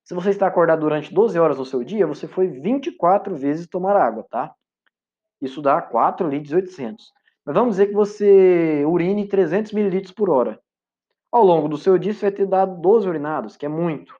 Se 0.05 0.13
você 0.13 0.29
está 0.29 0.47
acordado 0.47 0.79
durante 0.81 1.13
12 1.13 1.37
horas 1.37 1.57
do 1.57 1.65
seu 1.65 1.83
dia, 1.83 2.07
você 2.07 2.27
foi 2.27 2.47
24 2.47 3.35
vezes 3.35 3.67
tomar 3.67 3.95
água, 3.97 4.25
tá? 4.29 4.53
Isso 5.41 5.61
dá 5.61 5.81
4 5.81 6.27
litros 6.27 6.51
e 6.51 6.55
800. 6.55 7.11
Mas 7.45 7.55
vamos 7.55 7.75
dizer 7.75 7.87
que 7.87 7.93
você 7.93 8.83
urine 8.85 9.27
300 9.27 9.71
mililitros 9.71 10.11
por 10.11 10.29
hora. 10.29 10.59
Ao 11.31 11.43
longo 11.43 11.67
do 11.67 11.77
seu 11.77 11.97
dia, 11.97 12.13
você 12.13 12.21
vai 12.21 12.31
ter 12.31 12.45
dado 12.45 12.81
12 12.81 13.07
urinados, 13.07 13.57
que 13.57 13.65
é 13.65 13.69
muito. 13.69 14.15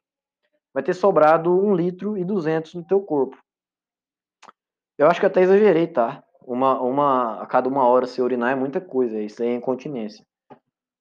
Vai 0.72 0.82
ter 0.82 0.94
sobrado 0.94 1.50
1 1.50 1.74
litro 1.74 2.18
e 2.18 2.24
200 2.24 2.74
no 2.74 2.84
teu 2.84 3.00
corpo. 3.00 3.36
Eu 4.98 5.06
acho 5.08 5.18
que 5.20 5.26
até 5.26 5.40
exagerei, 5.40 5.86
tá? 5.86 6.22
Uma, 6.42 6.80
uma, 6.80 7.42
a 7.42 7.46
cada 7.46 7.68
uma 7.68 7.86
hora 7.86 8.06
você 8.06 8.22
urinar 8.22 8.52
é 8.52 8.54
muita 8.54 8.80
coisa, 8.80 9.20
isso 9.20 9.42
aí 9.42 9.48
é 9.48 9.54
incontinência. 9.54 10.24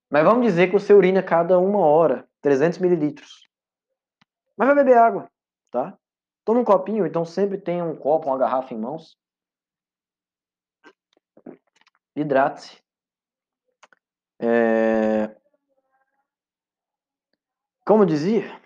Mas 0.09 0.23
vamos 0.23 0.45
dizer 0.45 0.67
que 0.67 0.73
você 0.73 0.93
urina 0.93 1.19
a 1.19 1.23
cada 1.23 1.59
uma 1.59 1.79
hora, 1.79 2.27
300 2.41 2.79
mililitros. 2.79 3.47
Mas 4.57 4.67
vai 4.67 4.75
beber 4.75 4.97
água, 4.97 5.29
tá? 5.71 5.97
Toma 6.43 6.61
um 6.61 6.65
copinho, 6.65 7.05
então 7.05 7.25
sempre 7.25 7.57
tem 7.57 7.81
um 7.81 7.95
copo, 7.95 8.27
uma 8.27 8.37
garrafa 8.37 8.73
em 8.73 8.77
mãos. 8.77 9.17
Hidrate-se. 12.15 12.77
É... 14.39 15.35
Como 17.85 18.05
dizia, 18.05 18.59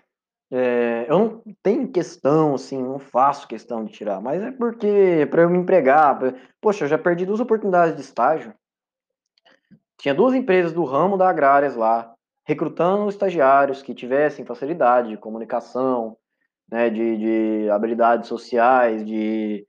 é... 0.50 1.06
eu 1.08 1.18
não 1.18 1.42
tenho 1.62 1.90
questão, 1.90 2.54
assim, 2.54 2.82
não 2.82 2.98
faço 2.98 3.48
questão 3.48 3.84
de 3.84 3.92
tirar, 3.92 4.20
mas 4.20 4.42
é 4.42 4.50
porque, 4.52 5.26
para 5.30 5.42
eu 5.42 5.50
me 5.50 5.58
empregar, 5.58 6.18
poxa, 6.60 6.84
eu 6.84 6.88
já 6.88 6.98
perdi 6.98 7.26
duas 7.26 7.40
oportunidades 7.40 7.96
de 7.96 8.02
estágio. 8.02 8.54
Tinha 9.98 10.14
duas 10.14 10.34
empresas 10.34 10.72
do 10.72 10.84
ramo 10.84 11.18
da 11.18 11.28
agrárias 11.28 11.76
lá, 11.76 12.14
recrutando 12.46 13.08
estagiários 13.08 13.82
que 13.82 13.94
tivessem 13.94 14.46
facilidade 14.46 15.10
de 15.10 15.18
comunicação, 15.18 16.16
né, 16.70 16.88
de, 16.88 17.16
de 17.18 17.70
habilidades 17.70 18.28
sociais, 18.28 19.04
de 19.04 19.66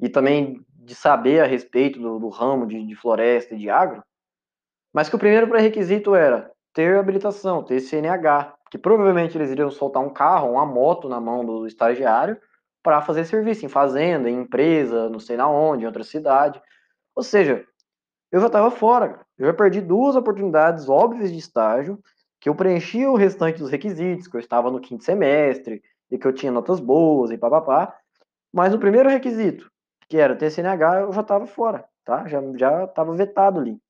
e 0.00 0.08
também 0.08 0.64
de 0.90 0.96
saber 0.96 1.40
a 1.40 1.46
respeito 1.46 2.00
do, 2.00 2.18
do 2.18 2.28
ramo 2.28 2.66
de, 2.66 2.84
de, 2.84 2.96
floresta 2.96 3.54
e 3.54 3.58
de 3.58 3.70
agro, 3.70 4.02
mas 4.92 5.08
que 5.08 5.14
o 5.14 5.18
primeiro 5.20 5.46
pré-requisito 5.46 6.16
era 6.16 6.50
ter 6.74 6.98
habilitação, 6.98 7.62
ter 7.62 7.78
CNH, 7.78 8.56
que 8.72 8.76
provavelmente 8.76 9.38
eles 9.38 9.52
iriam 9.52 9.70
soltar 9.70 10.02
um 10.02 10.12
carro, 10.12 10.50
uma 10.50 10.66
moto 10.66 11.08
na 11.08 11.20
mão 11.20 11.44
do 11.44 11.64
estagiário 11.64 12.36
para 12.82 13.00
fazer 13.00 13.24
serviço 13.24 13.64
em 13.64 13.68
fazenda, 13.68 14.28
em 14.28 14.40
empresa, 14.40 15.08
não 15.08 15.20
sei 15.20 15.36
na 15.36 15.48
onde, 15.48 15.84
em 15.84 15.86
outra 15.86 16.02
cidade. 16.02 16.60
Ou 17.14 17.22
seja, 17.22 17.64
eu 18.32 18.40
já 18.40 18.48
estava 18.48 18.68
fora, 18.68 19.24
eu 19.38 19.46
já 19.46 19.54
perdi 19.54 19.80
duas 19.80 20.16
oportunidades 20.16 20.88
óbvias 20.88 21.30
de 21.30 21.38
estágio, 21.38 22.00
que 22.40 22.48
eu 22.48 22.54
preenchia 22.56 23.08
o 23.08 23.16
restante 23.16 23.60
dos 23.60 23.70
requisitos, 23.70 24.26
que 24.26 24.36
eu 24.36 24.40
estava 24.40 24.72
no 24.72 24.80
quinto 24.80 25.04
semestre, 25.04 25.82
e 26.10 26.18
que 26.18 26.26
eu 26.26 26.32
tinha 26.32 26.50
notas 26.50 26.80
boas 26.80 27.30
e 27.30 27.38
papapá, 27.38 27.96
mas 28.52 28.74
o 28.74 28.78
primeiro 28.78 29.08
requisito, 29.08 29.69
que 30.10 30.18
era 30.18 30.36
TCNH, 30.36 31.02
eu 31.02 31.12
já 31.14 31.22
estava 31.22 31.46
fora, 31.46 31.88
tá? 32.04 32.28
Já 32.28 32.42
já 32.58 32.84
estava 32.84 33.14
vetado 33.14 33.60
ali. 33.60 33.80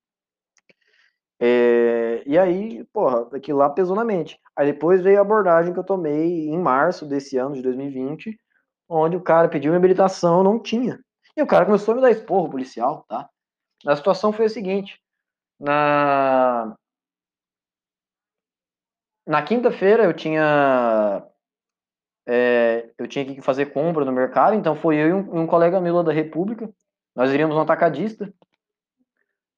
É, 1.43 2.23
e 2.27 2.39
aí, 2.39 2.85
porra, 2.93 3.27
aquilo 3.35 3.59
lá 3.59 3.71
pesou 3.71 3.97
na 3.97 4.05
mente. 4.05 4.39
Aí 4.55 4.67
depois 4.73 5.01
veio 5.01 5.19
a 5.19 5.23
abordagem 5.23 5.73
que 5.73 5.79
eu 5.79 5.85
tomei 5.85 6.49
em 6.49 6.59
março 6.59 7.07
desse 7.07 7.39
ano 7.39 7.55
de 7.55 7.63
2020, 7.63 8.39
onde 8.89 9.17
o 9.17 9.23
cara 9.23 9.49
pediu 9.49 9.71
minha 9.71 9.79
habilitação, 9.79 10.39
eu 10.39 10.45
não 10.45 10.59
tinha. 10.63 11.01
E 11.37 11.43
o 11.43 11.47
cara 11.47 11.65
começou 11.65 11.93
a 11.93 11.97
me 11.97 12.03
dar 12.03 12.11
esporro 12.11 12.51
policial, 12.51 13.05
tá? 13.09 13.29
A 13.87 13.97
situação 13.97 14.33
foi 14.33 14.47
a 14.47 14.51
seguinte: 14.51 15.01
na 15.61 16.77
na 19.27 19.43
quinta-feira 19.43 20.05
eu 20.05 20.15
tinha 20.15 21.23
é, 22.27 22.91
eu 22.99 23.07
tinha 23.07 23.25
que 23.25 23.41
fazer 23.41 23.67
compra 23.67 24.05
no 24.05 24.13
mercado, 24.13 24.55
então 24.55 24.77
foi 24.77 24.97
eu 24.97 25.09
e 25.09 25.13
um, 25.13 25.43
um 25.43 25.47
colega 25.47 25.81
meu 25.81 26.03
da 26.03 26.13
República, 26.13 26.71
nós 27.15 27.33
iríamos 27.33 27.57
no 27.57 27.63
atacadista, 27.63 28.33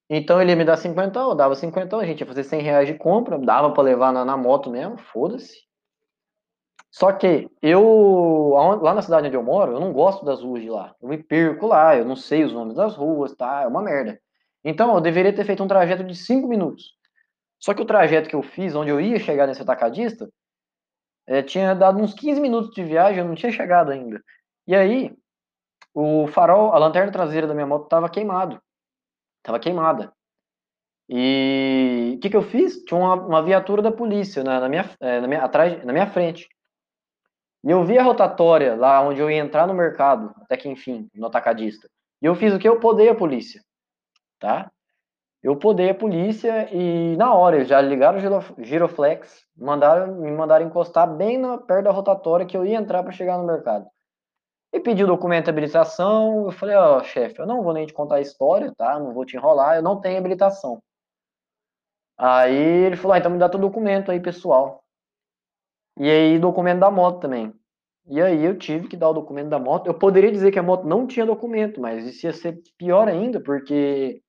então 0.09 0.41
ele 0.41 0.51
ia 0.51 0.55
me 0.55 0.65
dar 0.65 0.77
50, 0.77 1.19
eu 1.19 1.35
dava 1.35 1.55
50, 1.55 1.97
a 1.97 2.05
gente 2.05 2.19
ia 2.21 2.27
fazer 2.27 2.43
100 2.43 2.61
reais 2.61 2.87
de 2.87 2.93
compra, 2.95 3.39
dava 3.39 3.71
para 3.71 3.83
levar 3.83 4.11
na, 4.11 4.25
na, 4.25 4.37
moto 4.37 4.69
mesmo, 4.69 4.97
foda-se. 4.97 5.63
Só 6.91 7.11
que 7.11 7.49
eu, 7.61 8.51
lá 8.81 8.93
na 8.93 9.01
cidade 9.01 9.27
onde 9.27 9.35
eu 9.35 9.41
moro, 9.41 9.71
eu 9.71 9.79
não 9.79 9.91
gosto 9.91 10.23
das 10.23 10.41
ruas 10.41 10.61
de 10.61 10.69
lá. 10.69 10.93
Eu 11.01 11.09
me 11.09 11.17
perco 11.17 11.65
lá, 11.65 11.97
eu 11.97 12.05
não 12.05 12.15
sei 12.15 12.43
os 12.43 12.53
nomes 12.53 12.75
das 12.75 12.95
ruas, 12.95 13.35
tá? 13.35 13.61
É 13.63 13.67
uma 13.67 13.81
merda. 13.81 14.19
Então 14.63 14.93
eu 14.93 15.01
deveria 15.01 15.33
ter 15.33 15.43
feito 15.45 15.63
um 15.63 15.67
trajeto 15.67 16.03
de 16.03 16.15
5 16.15 16.47
minutos. 16.47 16.93
Só 17.59 17.73
que 17.73 17.81
o 17.81 17.85
trajeto 17.85 18.29
que 18.29 18.35
eu 18.35 18.43
fiz, 18.43 18.75
onde 18.75 18.91
eu 18.91 19.01
ia 19.01 19.17
chegar 19.17 19.47
nesse 19.47 19.63
atacadista, 19.63 20.29
é, 21.27 21.41
tinha 21.41 21.73
dado 21.73 21.99
uns 21.99 22.13
15 22.13 22.39
minutos 22.41 22.71
de 22.73 22.83
viagem, 22.83 23.19
eu 23.19 23.25
não 23.25 23.35
tinha 23.35 23.51
chegado 23.51 23.91
ainda. 23.91 24.23
E 24.67 24.75
aí, 24.75 25.15
o 25.93 26.27
farol, 26.27 26.73
a 26.73 26.77
lanterna 26.77 27.11
traseira 27.11 27.47
da 27.47 27.53
minha 27.53 27.67
moto 27.67 27.85
estava 27.85 28.09
queimado. 28.09 28.61
Tava 29.43 29.59
queimada. 29.59 30.13
E 31.09 32.13
o 32.15 32.19
que, 32.19 32.29
que 32.29 32.35
eu 32.35 32.41
fiz? 32.41 32.83
Tinha 32.83 32.99
uma, 32.99 33.13
uma 33.15 33.43
viatura 33.43 33.81
da 33.81 33.91
polícia 33.91 34.43
na, 34.43 34.59
na, 34.59 34.69
minha, 34.69 34.89
é, 34.99 35.19
na, 35.19 35.27
minha, 35.27 35.43
atrás, 35.43 35.83
na 35.83 35.91
minha 35.91 36.07
frente. 36.07 36.47
E 37.63 37.71
eu 37.71 37.83
vi 37.83 37.97
a 37.97 38.03
rotatória 38.03 38.75
lá 38.75 39.01
onde 39.01 39.19
eu 39.21 39.29
ia 39.29 39.37
entrar 39.37 39.67
no 39.67 39.73
mercado, 39.73 40.33
até 40.41 40.57
que 40.57 40.67
enfim, 40.67 41.09
no 41.13 41.27
atacadista. 41.27 41.89
E 42.21 42.25
eu 42.25 42.35
fiz 42.35 42.53
o 42.53 42.59
que 42.59 42.67
eu 42.67 42.79
podei 42.79 43.09
a 43.09 43.15
polícia, 43.15 43.61
tá? 44.39 44.71
Eu 45.43 45.57
podei 45.57 45.89
a 45.89 45.95
polícia 45.95 46.73
e 46.73 47.17
na 47.17 47.33
hora 47.33 47.57
eles 47.57 47.67
já 47.67 47.81
ligaram 47.81 48.17
o 48.17 48.63
giroflex, 48.63 49.45
mandaram, 49.57 50.15
me 50.15 50.31
mandaram 50.31 50.65
encostar 50.65 51.05
bem 51.17 51.37
na, 51.37 51.57
perto 51.57 51.83
da 51.83 51.91
rotatória 51.91 52.45
que 52.45 52.55
eu 52.55 52.65
ia 52.65 52.77
entrar 52.77 53.03
para 53.03 53.11
chegar 53.11 53.37
no 53.37 53.45
mercado. 53.45 53.85
E 54.71 54.79
pediu 54.79 55.05
documento 55.05 55.45
de 55.45 55.49
habilitação, 55.51 56.45
eu 56.45 56.51
falei, 56.51 56.75
ó, 56.75 56.97
oh, 56.97 57.03
chefe, 57.03 57.39
eu 57.39 57.45
não 57.45 57.61
vou 57.61 57.73
nem 57.73 57.85
te 57.85 57.93
contar 57.93 58.15
a 58.15 58.21
história, 58.21 58.73
tá? 58.75 58.97
Não 58.97 59.13
vou 59.13 59.25
te 59.25 59.35
enrolar, 59.35 59.75
eu 59.75 59.83
não 59.83 59.99
tenho 59.99 60.17
habilitação. 60.17 60.81
Aí 62.17 62.55
ele 62.55 62.95
falou, 62.95 63.13
ah, 63.13 63.17
então 63.19 63.31
me 63.31 63.37
dá 63.37 63.49
teu 63.49 63.59
documento 63.59 64.11
aí, 64.11 64.19
pessoal. 64.19 64.83
E 65.99 66.09
aí, 66.09 66.39
documento 66.39 66.79
da 66.79 66.89
moto 66.89 67.19
também. 67.19 67.53
E 68.07 68.21
aí 68.21 68.43
eu 68.43 68.57
tive 68.57 68.87
que 68.87 68.97
dar 68.97 69.09
o 69.09 69.13
documento 69.13 69.49
da 69.49 69.59
moto. 69.59 69.87
Eu 69.87 69.93
poderia 69.93 70.31
dizer 70.31 70.51
que 70.51 70.59
a 70.59 70.63
moto 70.63 70.85
não 70.85 71.05
tinha 71.05 71.25
documento, 71.25 71.79
mas 71.81 72.05
isso 72.05 72.25
ia 72.25 72.33
ser 72.33 72.59
pior 72.77 73.07
ainda, 73.07 73.41
porque 73.41 74.22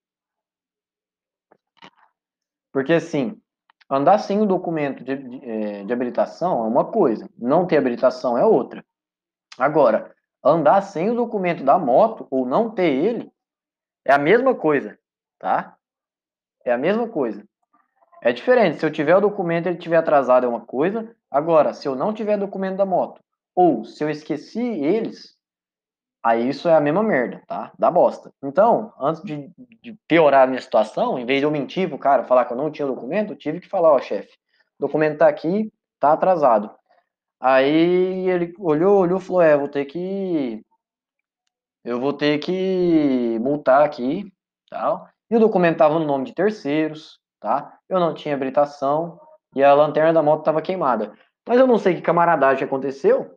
porque 2.74 2.92
assim, 2.92 3.40
andar 3.88 4.18
sem 4.18 4.40
o 4.40 4.46
documento 4.46 5.04
de, 5.04 5.16
de, 5.16 5.48
é, 5.48 5.84
de, 5.84 5.92
habilitação 5.92 6.64
é 6.64 6.66
uma 6.66 6.84
coisa, 6.84 7.30
não 7.38 7.68
ter 7.68 7.76
habilitação 7.76 8.36
é 8.36 8.44
outra. 8.44 8.84
Agora, 9.56 10.12
andar 10.44 10.82
sem 10.82 11.08
o 11.08 11.14
documento 11.14 11.62
da 11.62 11.78
moto 11.78 12.26
ou 12.32 12.44
não 12.44 12.68
ter 12.68 12.92
ele 12.92 13.30
é 14.04 14.12
a 14.12 14.18
mesma 14.18 14.56
coisa, 14.56 14.98
tá? 15.38 15.76
É 16.64 16.72
a 16.72 16.76
mesma 16.76 17.08
coisa. 17.08 17.46
É 18.20 18.32
diferente, 18.32 18.80
se 18.80 18.84
eu 18.84 18.90
tiver 18.90 19.14
o 19.14 19.20
documento 19.20 19.66
e 19.66 19.68
ele 19.68 19.78
tiver 19.78 19.98
atrasado 19.98 20.44
é 20.44 20.48
uma 20.48 20.66
coisa, 20.66 21.14
agora, 21.30 21.72
se 21.72 21.86
eu 21.86 21.94
não 21.94 22.12
tiver 22.12 22.36
documento 22.36 22.76
da 22.76 22.84
moto 22.84 23.22
ou 23.54 23.84
se 23.84 24.02
eu 24.02 24.10
esqueci 24.10 24.60
eles, 24.60 25.36
Aí 26.24 26.48
isso 26.48 26.68
é 26.70 26.74
a 26.74 26.80
mesma 26.80 27.02
merda, 27.02 27.42
tá? 27.46 27.70
Da 27.78 27.90
bosta. 27.90 28.32
Então, 28.42 28.94
antes 28.98 29.22
de, 29.22 29.50
de, 29.82 29.92
piorar 30.08 30.44
a 30.44 30.46
minha 30.46 30.60
situação, 30.60 31.18
em 31.18 31.26
vez 31.26 31.40
de 31.40 31.44
eu 31.44 31.50
mentir 31.50 31.86
pro 31.86 31.98
cara, 31.98 32.24
falar 32.24 32.46
que 32.46 32.52
eu 32.54 32.56
não 32.56 32.70
tinha 32.70 32.88
documento, 32.88 33.34
eu 33.34 33.36
tive 33.36 33.60
que 33.60 33.68
falar, 33.68 33.92
ó, 33.92 34.00
chefe, 34.00 34.32
documento 34.80 35.18
tá 35.18 35.28
aqui, 35.28 35.70
tá 36.00 36.14
atrasado. 36.14 36.70
Aí 37.38 38.26
ele 38.26 38.54
olhou, 38.58 39.00
olhou 39.00 39.20
falou, 39.20 39.42
é, 39.42 39.54
vou 39.54 39.68
ter 39.68 39.84
que. 39.84 40.64
Eu 41.84 42.00
vou 42.00 42.14
ter 42.14 42.38
que 42.38 43.38
multar 43.40 43.82
aqui, 43.82 44.32
tal. 44.70 45.06
E 45.30 45.36
o 45.36 45.40
documento 45.40 45.76
tava 45.76 45.98
no 45.98 46.06
nome 46.06 46.24
de 46.24 46.34
terceiros, 46.34 47.20
tá? 47.38 47.78
Eu 47.86 48.00
não 48.00 48.14
tinha 48.14 48.34
habilitação 48.34 49.20
e 49.54 49.62
a 49.62 49.74
lanterna 49.74 50.14
da 50.14 50.22
moto 50.22 50.42
tava 50.44 50.62
queimada. 50.62 51.12
Mas 51.46 51.58
eu 51.58 51.66
não 51.66 51.78
sei 51.78 51.94
que 51.94 52.00
camaradagem 52.00 52.64
aconteceu, 52.64 53.36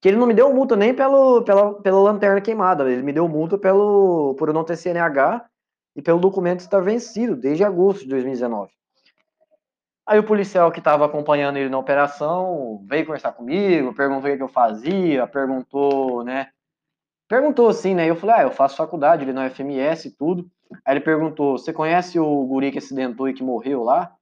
que 0.00 0.08
ele 0.08 0.16
não 0.16 0.26
me 0.26 0.34
deu 0.34 0.52
multa 0.52 0.76
nem 0.76 0.94
pelo, 0.94 1.42
pela, 1.42 1.74
pela 1.74 2.00
lanterna 2.00 2.40
queimada, 2.40 2.90
ele 2.90 3.02
me 3.02 3.12
deu 3.12 3.28
multa 3.28 3.58
pelo, 3.58 4.34
por 4.38 4.48
eu 4.48 4.54
não 4.54 4.64
ter 4.64 4.76
CNH 4.76 5.44
e 5.94 6.00
pelo 6.00 6.18
documento 6.18 6.60
estar 6.60 6.80
vencido 6.80 7.36
desde 7.36 7.64
agosto 7.64 8.02
de 8.04 8.08
2019. 8.08 8.72
Aí 10.06 10.18
o 10.18 10.24
policial 10.24 10.72
que 10.72 10.80
estava 10.80 11.04
acompanhando 11.04 11.58
ele 11.58 11.68
na 11.68 11.78
operação 11.78 12.82
veio 12.88 13.04
conversar 13.04 13.32
comigo, 13.32 13.94
perguntou 13.94 14.30
o 14.30 14.36
que 14.36 14.42
eu 14.42 14.48
fazia, 14.48 15.26
perguntou, 15.26 16.24
né? 16.24 16.48
Perguntou 17.28 17.68
assim, 17.68 17.94
né? 17.94 18.10
Eu 18.10 18.16
falei, 18.16 18.36
ah, 18.36 18.42
eu 18.42 18.50
faço 18.50 18.76
faculdade 18.76 19.22
ali 19.22 19.32
na 19.32 19.46
UFMS 19.46 20.08
e 20.08 20.10
tudo. 20.10 20.50
Aí 20.84 20.94
ele 20.94 21.00
perguntou, 21.00 21.56
você 21.56 21.72
conhece 21.72 22.18
o 22.18 22.44
guri 22.44 22.72
que 22.72 22.78
acidentou 22.78 23.28
e 23.28 23.34
que 23.34 23.42
morreu 23.42 23.84
lá? 23.84 24.12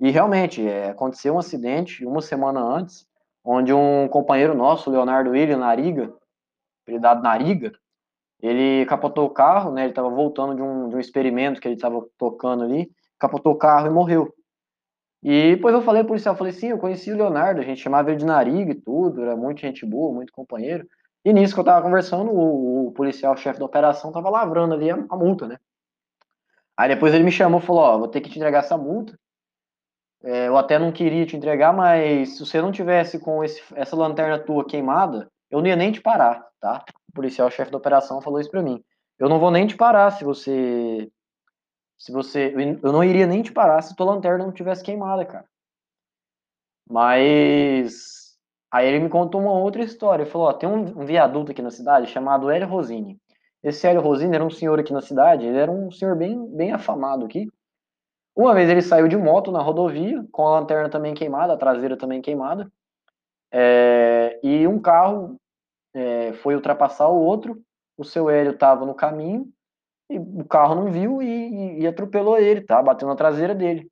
E 0.00 0.10
realmente, 0.10 0.66
é, 0.66 0.90
aconteceu 0.90 1.34
um 1.34 1.38
acidente 1.38 2.06
uma 2.06 2.22
semana 2.22 2.60
antes 2.60 3.06
onde 3.44 3.72
um 3.72 4.08
companheiro 4.08 4.54
nosso, 4.54 4.90
Leonardo 4.90 5.30
William 5.30 5.58
Nariga, 5.58 6.12
apelidado 6.82 7.22
Nariga, 7.22 7.72
ele 8.40 8.84
capotou 8.86 9.26
o 9.26 9.30
carro, 9.30 9.70
né? 9.70 9.82
Ele 9.82 9.90
estava 9.90 10.10
voltando 10.10 10.54
de 10.54 10.62
um, 10.62 10.88
de 10.88 10.96
um 10.96 11.00
experimento 11.00 11.60
que 11.60 11.68
ele 11.68 11.76
estava 11.76 12.04
tocando 12.18 12.64
ali, 12.64 12.90
capotou 13.18 13.52
o 13.52 13.58
carro 13.58 13.86
e 13.86 13.90
morreu. 13.90 14.34
E 15.22 15.54
depois 15.54 15.72
eu 15.72 15.82
falei 15.82 16.02
pro 16.02 16.08
policial, 16.08 16.34
falei, 16.34 16.52
sim, 16.52 16.68
eu 16.68 16.78
conheci 16.78 17.12
o 17.12 17.16
Leonardo, 17.16 17.60
a 17.60 17.64
gente 17.64 17.80
chamava 17.80 18.10
ele 18.10 18.18
de 18.18 18.24
Nariga 18.24 18.72
e 18.72 18.74
tudo, 18.74 19.22
era 19.22 19.36
muito 19.36 19.60
gente 19.60 19.86
boa, 19.86 20.12
muito 20.12 20.32
companheiro. 20.32 20.84
E 21.24 21.32
nisso 21.32 21.54
que 21.54 21.60
eu 21.60 21.64
tava 21.64 21.82
conversando, 21.82 22.32
o, 22.32 22.88
o 22.88 22.92
policial, 22.92 23.36
chefe 23.36 23.60
da 23.60 23.64
operação, 23.64 24.10
tava 24.10 24.28
lavrando 24.28 24.74
ali 24.74 24.90
a, 24.90 24.96
a, 25.08 25.16
multa, 25.16 25.46
né? 25.46 25.58
Aí 26.76 26.88
depois 26.88 27.14
ele 27.14 27.22
me 27.22 27.30
chamou 27.30 27.60
e 27.60 27.62
falou, 27.62 27.82
ó, 27.82 27.98
vou 27.98 28.08
ter 28.08 28.20
que 28.20 28.28
te 28.28 28.38
entregar 28.38 28.58
essa 28.58 28.76
multa, 28.76 29.16
é, 30.24 30.48
eu 30.48 30.56
até 30.56 30.78
não 30.78 30.92
queria 30.92 31.26
te 31.26 31.36
entregar, 31.36 31.72
mas 31.72 32.36
se 32.36 32.46
você 32.46 32.62
não 32.62 32.70
tivesse 32.70 33.18
com 33.18 33.42
esse, 33.42 33.60
essa 33.74 33.96
lanterna 33.96 34.38
tua 34.38 34.64
queimada, 34.64 35.28
eu 35.50 35.60
não 35.60 35.66
ia 35.66 35.76
nem 35.76 35.90
te 35.90 36.00
parar, 36.00 36.46
tá? 36.60 36.84
O 37.08 37.12
policial 37.12 37.50
chefe 37.50 37.70
da 37.70 37.78
operação 37.78 38.22
falou 38.22 38.40
isso 38.40 38.50
pra 38.50 38.62
mim. 38.62 38.82
Eu 39.18 39.28
não 39.28 39.38
vou 39.38 39.50
nem 39.50 39.66
te 39.66 39.76
parar 39.76 40.10
se 40.12 40.24
você. 40.24 41.10
Se 41.98 42.12
você. 42.12 42.54
Eu 42.82 42.92
não 42.92 43.04
iria 43.04 43.26
nem 43.26 43.42
te 43.42 43.52
parar 43.52 43.82
se 43.82 43.94
tua 43.94 44.06
lanterna 44.06 44.44
não 44.44 44.52
tivesse 44.52 44.82
queimada, 44.82 45.24
cara. 45.24 45.44
Mas. 46.88 48.22
Aí 48.70 48.88
ele 48.88 49.00
me 49.00 49.10
contou 49.10 49.40
uma 49.40 49.52
outra 49.52 49.82
história. 49.82 50.22
Ele 50.22 50.30
falou: 50.30 50.48
ó, 50.48 50.52
tem 50.52 50.68
um, 50.68 51.02
um 51.02 51.04
viaduto 51.04 51.52
aqui 51.52 51.62
na 51.62 51.70
cidade 51.70 52.06
chamado 52.10 52.50
Hélio 52.50 52.68
Rosini. 52.68 53.20
Esse 53.62 53.86
Hélio 53.86 54.00
Rosini 54.00 54.34
era 54.34 54.44
um 54.44 54.50
senhor 54.50 54.78
aqui 54.80 54.92
na 54.92 55.00
cidade, 55.00 55.46
ele 55.46 55.58
era 55.58 55.70
um 55.70 55.90
senhor 55.90 56.16
bem, 56.16 56.48
bem 56.48 56.72
afamado 56.72 57.24
aqui. 57.24 57.46
Uma 58.34 58.54
vez 58.54 58.68
ele 58.70 58.82
saiu 58.82 59.08
de 59.08 59.16
moto 59.16 59.52
na 59.52 59.60
rodovia, 59.60 60.24
com 60.32 60.46
a 60.46 60.60
lanterna 60.60 60.88
também 60.88 61.14
queimada, 61.14 61.52
a 61.52 61.56
traseira 61.56 61.96
também 61.96 62.22
queimada, 62.22 62.70
é, 63.52 64.40
e 64.42 64.66
um 64.66 64.80
carro 64.80 65.38
é, 65.94 66.32
foi 66.34 66.54
ultrapassar 66.54 67.08
o 67.08 67.20
outro, 67.20 67.62
o 67.96 68.04
seu 68.04 68.30
Hélio 68.30 68.52
estava 68.52 68.86
no 68.86 68.94
caminho, 68.94 69.52
e 70.08 70.18
o 70.18 70.44
carro 70.44 70.74
não 70.74 70.90
viu 70.90 71.22
e, 71.22 71.26
e, 71.26 71.80
e, 71.82 71.86
atropelou 71.86 72.38
ele, 72.38 72.62
tá? 72.62 72.82
Bateu 72.82 73.06
na 73.08 73.16
traseira 73.16 73.54
dele. 73.54 73.90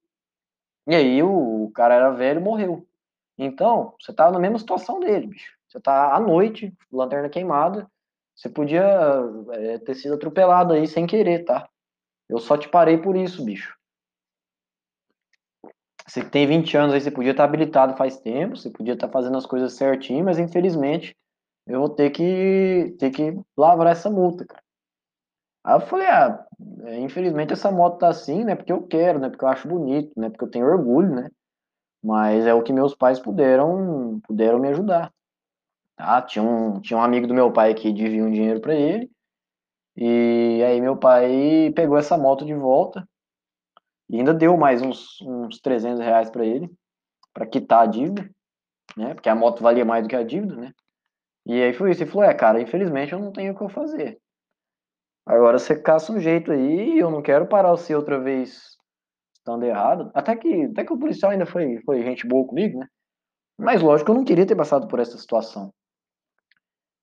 E 0.87 0.95
aí 0.95 1.23
o, 1.23 1.65
o 1.65 1.71
cara 1.73 1.95
era 1.95 2.11
velho 2.11 2.41
morreu. 2.41 2.87
Então, 3.39 3.95
você 4.01 4.13
tá 4.13 4.31
na 4.31 4.39
mesma 4.39 4.59
situação 4.59 5.01
dele, 5.01 5.27
bicho. 5.27 5.55
Você 5.69 5.81
tá 5.81 6.15
à 6.15 6.21
noite, 6.21 6.75
lanterna 6.93 7.29
queimada, 7.29 7.91
você 8.35 8.49
podia 8.49 8.85
é, 9.53 9.79
ter 9.79 9.95
sido 9.95 10.15
atropelado 10.15 10.73
aí 10.73 10.87
sem 10.87 11.07
querer, 11.07 11.45
tá? 11.45 11.69
Eu 12.29 12.39
só 12.39 12.57
te 12.57 12.69
parei 12.69 12.99
por 12.99 13.17
isso, 13.17 13.45
bicho. 13.45 13.80
Você 16.11 16.29
tem 16.29 16.45
20 16.45 16.77
anos 16.77 16.93
aí, 16.93 17.01
você 17.01 17.11
podia 17.11 17.31
estar 17.31 17.45
habilitado 17.45 17.97
faz 17.97 18.19
tempo, 18.19 18.57
você 18.57 18.69
podia 18.69 18.95
estar 18.95 19.09
fazendo 19.09 19.37
as 19.39 19.47
coisas 19.47 19.75
certinho, 19.75 20.25
mas 20.25 20.41
infelizmente 20.41 21.15
eu 21.69 21.79
vou 21.79 21.89
ter 21.89 22.11
que 22.11 22.97
ter 22.99 23.11
que 23.13 23.41
lavrar 23.57 23.93
essa 23.93 24.11
multa, 24.11 24.45
cara. 24.45 24.61
Aí 25.65 25.77
eu 25.77 25.81
falei, 25.83 26.09
ah, 26.09 26.45
é, 26.87 26.99
infelizmente 26.99 27.53
essa 27.53 27.71
moto 27.71 27.99
tá 27.99 28.09
assim, 28.09 28.45
né? 28.45 28.57
Porque 28.57 28.73
eu 28.73 28.85
quero, 28.89 29.21
né? 29.21 29.29
Porque 29.29 29.45
eu 29.45 29.49
acho 29.49 29.69
bonito, 29.69 30.11
né? 30.19 30.29
Porque 30.31 30.45
eu 30.45 30.51
tenho 30.51 30.67
orgulho, 30.67 31.15
né? 31.15 31.31
Mas 32.03 32.45
é 32.45 32.53
o 32.53 32.63
que 32.63 32.73
meus 32.73 32.93
pais 32.95 33.21
puderam 33.21 34.21
puderam 34.27 34.59
me 34.59 34.69
ajudar. 34.69 35.13
Tá? 35.97 36.23
Tinha 36.23 36.43
um, 36.43 36.81
tinha 36.81 36.99
um 36.99 37.03
amigo 37.03 37.29
do 37.29 37.35
meu 37.35 37.53
pai 37.53 37.73
que 37.75 37.93
devia 37.93 38.25
um 38.25 38.33
dinheiro 38.33 38.61
para 38.61 38.75
ele. 38.75 39.09
E 39.97 40.61
aí 40.67 40.81
meu 40.81 40.97
pai 40.97 41.73
pegou 41.77 41.97
essa 41.97 42.19
moto 42.19 42.45
de 42.45 42.55
volta, 42.55 43.09
e 44.11 44.19
ainda 44.19 44.35
deu 44.35 44.57
mais 44.57 44.83
uns, 44.83 45.21
uns 45.23 45.61
300 45.61 46.01
reais 46.01 46.29
para 46.31 46.45
ele, 46.45 46.69
para 47.33 47.47
quitar 47.47 47.83
a 47.83 47.87
dívida, 47.87 48.29
né? 48.97 49.15
Porque 49.15 49.29
a 49.29 49.35
moto 49.37 49.63
valia 49.63 49.85
mais 49.85 50.03
do 50.03 50.09
que 50.09 50.17
a 50.17 50.25
dívida, 50.25 50.57
né? 50.57 50.73
E 51.47 51.63
aí 51.63 51.73
foi 51.73 51.93
isso. 51.93 52.03
Ele 52.03 52.11
falou: 52.11 52.25
É, 52.25 52.35
cara, 52.35 52.61
infelizmente 52.61 53.13
eu 53.13 53.21
não 53.21 53.33
tenho 53.33 53.53
o 53.53 53.57
que 53.57 53.63
eu 53.63 53.69
fazer. 53.69 54.21
Agora 55.25 55.59
você 55.59 55.81
caça 55.81 56.13
um 56.13 56.19
jeito 56.19 56.51
aí 56.51 56.99
eu 56.99 57.09
não 57.09 57.23
quero 57.23 57.47
parar 57.47 57.71
você 57.71 57.95
outra 57.95 58.19
vez 58.19 58.77
estando 59.37 59.65
errado. 59.65 60.11
Até 60.13 60.35
que, 60.35 60.65
até 60.65 60.85
que 60.85 60.93
o 60.93 60.99
policial 60.99 61.31
ainda 61.31 61.47
foi, 61.47 61.81
foi 61.85 62.03
gente 62.03 62.27
boa 62.27 62.47
comigo, 62.47 62.81
né? 62.81 62.89
Mas 63.57 63.81
lógico, 63.81 64.11
eu 64.11 64.17
não 64.17 64.25
queria 64.25 64.47
ter 64.47 64.57
passado 64.57 64.89
por 64.89 64.99
essa 64.99 65.17
situação. 65.17 65.73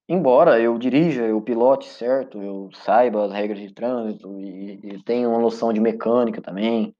Embora 0.09 0.59
eu 0.59 0.77
dirija, 0.77 1.23
eu 1.23 1.41
pilote 1.41 1.87
certo, 1.87 2.41
eu 2.41 2.69
saiba 2.73 3.25
as 3.25 3.31
regras 3.31 3.59
de 3.59 3.73
trânsito 3.73 4.39
e, 4.39 4.79
e 4.81 5.03
tenha 5.03 5.29
uma 5.29 5.39
noção 5.39 5.71
de 5.71 5.79
mecânica 5.79 6.41
também, 6.41 6.95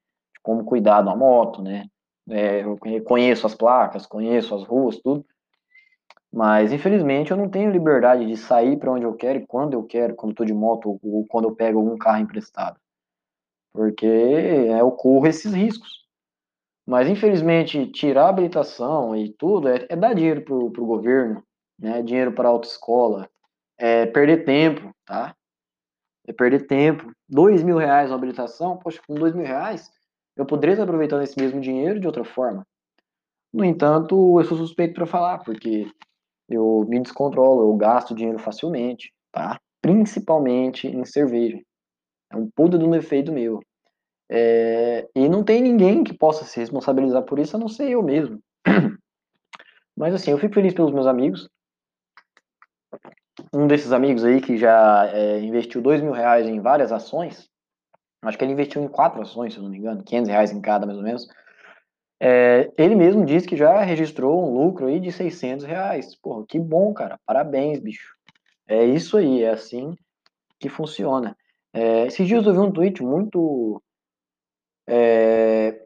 como 0.48 0.64
cuidar 0.64 1.02
uma 1.02 1.14
moto, 1.14 1.62
né? 1.62 1.90
É, 2.30 2.64
eu 2.64 2.78
conheço 3.04 3.46
as 3.46 3.54
placas, 3.54 4.06
conheço 4.06 4.56
as 4.56 4.64
ruas, 4.64 4.98
tudo. 4.98 5.26
Mas 6.32 6.72
infelizmente 6.72 7.32
eu 7.32 7.38
não 7.38 7.50
tenho 7.50 7.70
liberdade 7.70 8.26
de 8.26 8.38
sair 8.38 8.78
para 8.78 8.94
onde 8.94 9.04
eu 9.04 9.14
quero 9.14 9.40
e 9.40 9.46
quando 9.46 9.74
eu 9.74 9.84
quero, 9.84 10.16
quando 10.16 10.32
estou 10.32 10.46
de 10.46 10.54
moto 10.54 10.98
ou 11.04 11.26
quando 11.28 11.50
eu 11.50 11.56
pego 11.56 11.80
algum 11.80 11.98
carro 11.98 12.20
emprestado. 12.20 12.80
Porque 13.74 14.06
é, 14.06 14.80
eu 14.80 14.90
corro 14.92 15.28
esses 15.28 15.54
riscos. 15.54 16.06
Mas 16.86 17.10
infelizmente 17.10 17.86
tirar 17.92 18.28
a 18.28 18.30
habilitação 18.30 19.18
e 19.18 19.34
tudo 19.34 19.68
é, 19.68 19.86
é 19.90 19.98
dar 19.98 20.14
dinheiro 20.14 20.44
pro, 20.44 20.68
o 20.68 20.86
governo, 20.86 21.44
né? 21.78 22.02
Dinheiro 22.02 22.32
para 22.32 22.48
autoescola, 22.48 23.30
é 23.78 24.06
perder 24.06 24.46
tempo, 24.46 24.96
tá? 25.06 25.36
É 26.26 26.32
perder 26.32 26.68
tempo. 26.68 27.12
Dois 27.28 27.62
mil 27.64 27.78
reais 27.78 28.10
na 28.10 28.16
habilitação, 28.16 28.78
poxa, 28.78 29.02
com 29.06 29.14
dois 29.14 29.36
mil 29.36 29.46
reais 29.46 29.92
eu 30.38 30.46
poderia 30.46 30.74
estar 30.74 30.84
aproveitando 30.84 31.24
esse 31.24 31.40
mesmo 31.40 31.60
dinheiro 31.60 32.00
de 32.00 32.08
outra 32.08 32.24
forma. 32.24 32.66
No 33.54 33.66
entanto, 33.66 34.40
eu 34.40 34.46
sou 34.46 34.58
suspeito 34.58 34.94
para 34.94 35.06
falar, 35.06 35.40
porque 35.40 35.88
eu 36.50 36.86
me 36.88 37.00
descontrolo, 37.00 37.62
eu 37.62 37.76
gasto 37.76 38.16
dinheiro 38.16 38.40
facilmente, 38.40 39.12
tá? 39.32 39.60
Principalmente 39.82 40.88
em 40.88 41.04
cerveja. 41.06 41.60
É 42.32 42.36
um 42.36 42.50
puta 42.50 42.78
de 42.78 42.86
um 42.86 42.92
defeito 42.92 43.32
meu. 43.32 43.60
É, 44.30 45.08
e 45.16 45.30
não 45.30 45.44
tem 45.44 45.62
ninguém 45.62 46.04
que 46.04 46.14
possa 46.14 46.44
se 46.44 46.60
responsabilizar 46.60 47.24
por 47.24 47.40
isso, 47.40 47.56
a 47.56 47.60
não 47.60 47.68
ser 47.68 47.90
eu 47.90 48.04
mesmo. 48.04 48.40
Mas 49.96 50.14
assim, 50.14 50.32
eu 50.32 50.38
fico 50.38 50.54
feliz 50.54 50.74
pelos 50.74 50.92
meus 50.92 51.08
amigos. 51.08 51.50
Um 53.54 53.68
desses 53.68 53.92
amigos 53.92 54.24
aí 54.26 54.42
que 54.42 54.58
já 54.58 55.08
é, 55.08 55.40
investiu 55.40 55.82
dois 55.82 56.02
mil 56.02 56.12
reais 56.12 56.46
em 56.48 56.60
várias 56.60 56.92
ações, 56.92 57.50
acho 58.28 58.38
que 58.38 58.44
ele 58.44 58.54
investiu 58.54 58.82
em 58.82 58.88
quatro 58.88 59.22
ações, 59.22 59.54
se 59.54 59.60
eu 59.60 59.64
não 59.64 59.70
me 59.70 59.78
engano, 59.78 60.04
500 60.04 60.30
reais 60.30 60.52
em 60.52 60.62
cada, 60.62 60.86
mais 60.86 60.98
ou 60.98 61.04
menos. 61.04 61.28
É, 62.20 62.72
ele 62.78 62.96
mesmo 62.96 63.26
disse 63.26 63.48
que 63.48 63.56
já 63.56 63.82
registrou 63.82 64.44
um 64.44 64.54
lucro 64.54 64.88
aí 64.88 65.00
de 65.00 65.12
600 65.12 65.66
reais. 65.66 66.16
Porra, 66.16 66.46
que 66.48 66.60
bom, 66.60 66.94
cara. 66.94 67.20
Parabéns, 67.26 67.80
bicho. 67.80 68.16
É 68.68 68.84
isso 68.84 69.18
aí, 69.18 69.44
é 69.44 69.52
assim 69.52 69.96
que 70.60 70.70
funciona. 70.70 71.38
É, 71.74 72.08
esses 72.08 72.28
dias 72.28 72.46
eu 72.46 72.54
vi 72.54 72.60
um 72.60 72.72
tweet 72.72 73.04
muito. 73.04 73.82
É, 74.88 75.86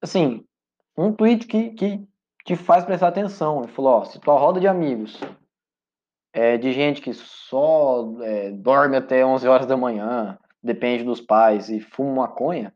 assim, 0.00 0.44
um 0.96 1.12
tweet 1.12 1.46
que, 1.46 1.70
que 1.70 2.06
te 2.44 2.56
faz 2.56 2.84
prestar 2.84 3.08
atenção. 3.08 3.62
Ele 3.62 3.72
falou: 3.72 3.92
ó, 3.92 4.04
se 4.04 4.18
tua 4.18 4.38
roda 4.38 4.60
de 4.60 4.66
amigos 4.66 5.20
é 6.32 6.56
de 6.56 6.72
gente 6.72 7.02
que 7.02 7.12
só 7.12 8.14
é, 8.22 8.50
dorme 8.52 8.96
até 8.96 9.24
11 9.24 9.46
horas 9.48 9.66
da 9.66 9.76
manhã, 9.76 10.38
depende 10.62 11.04
dos 11.04 11.20
pais 11.20 11.68
e 11.68 11.80
fuma 11.80 12.22
maconha, 12.22 12.74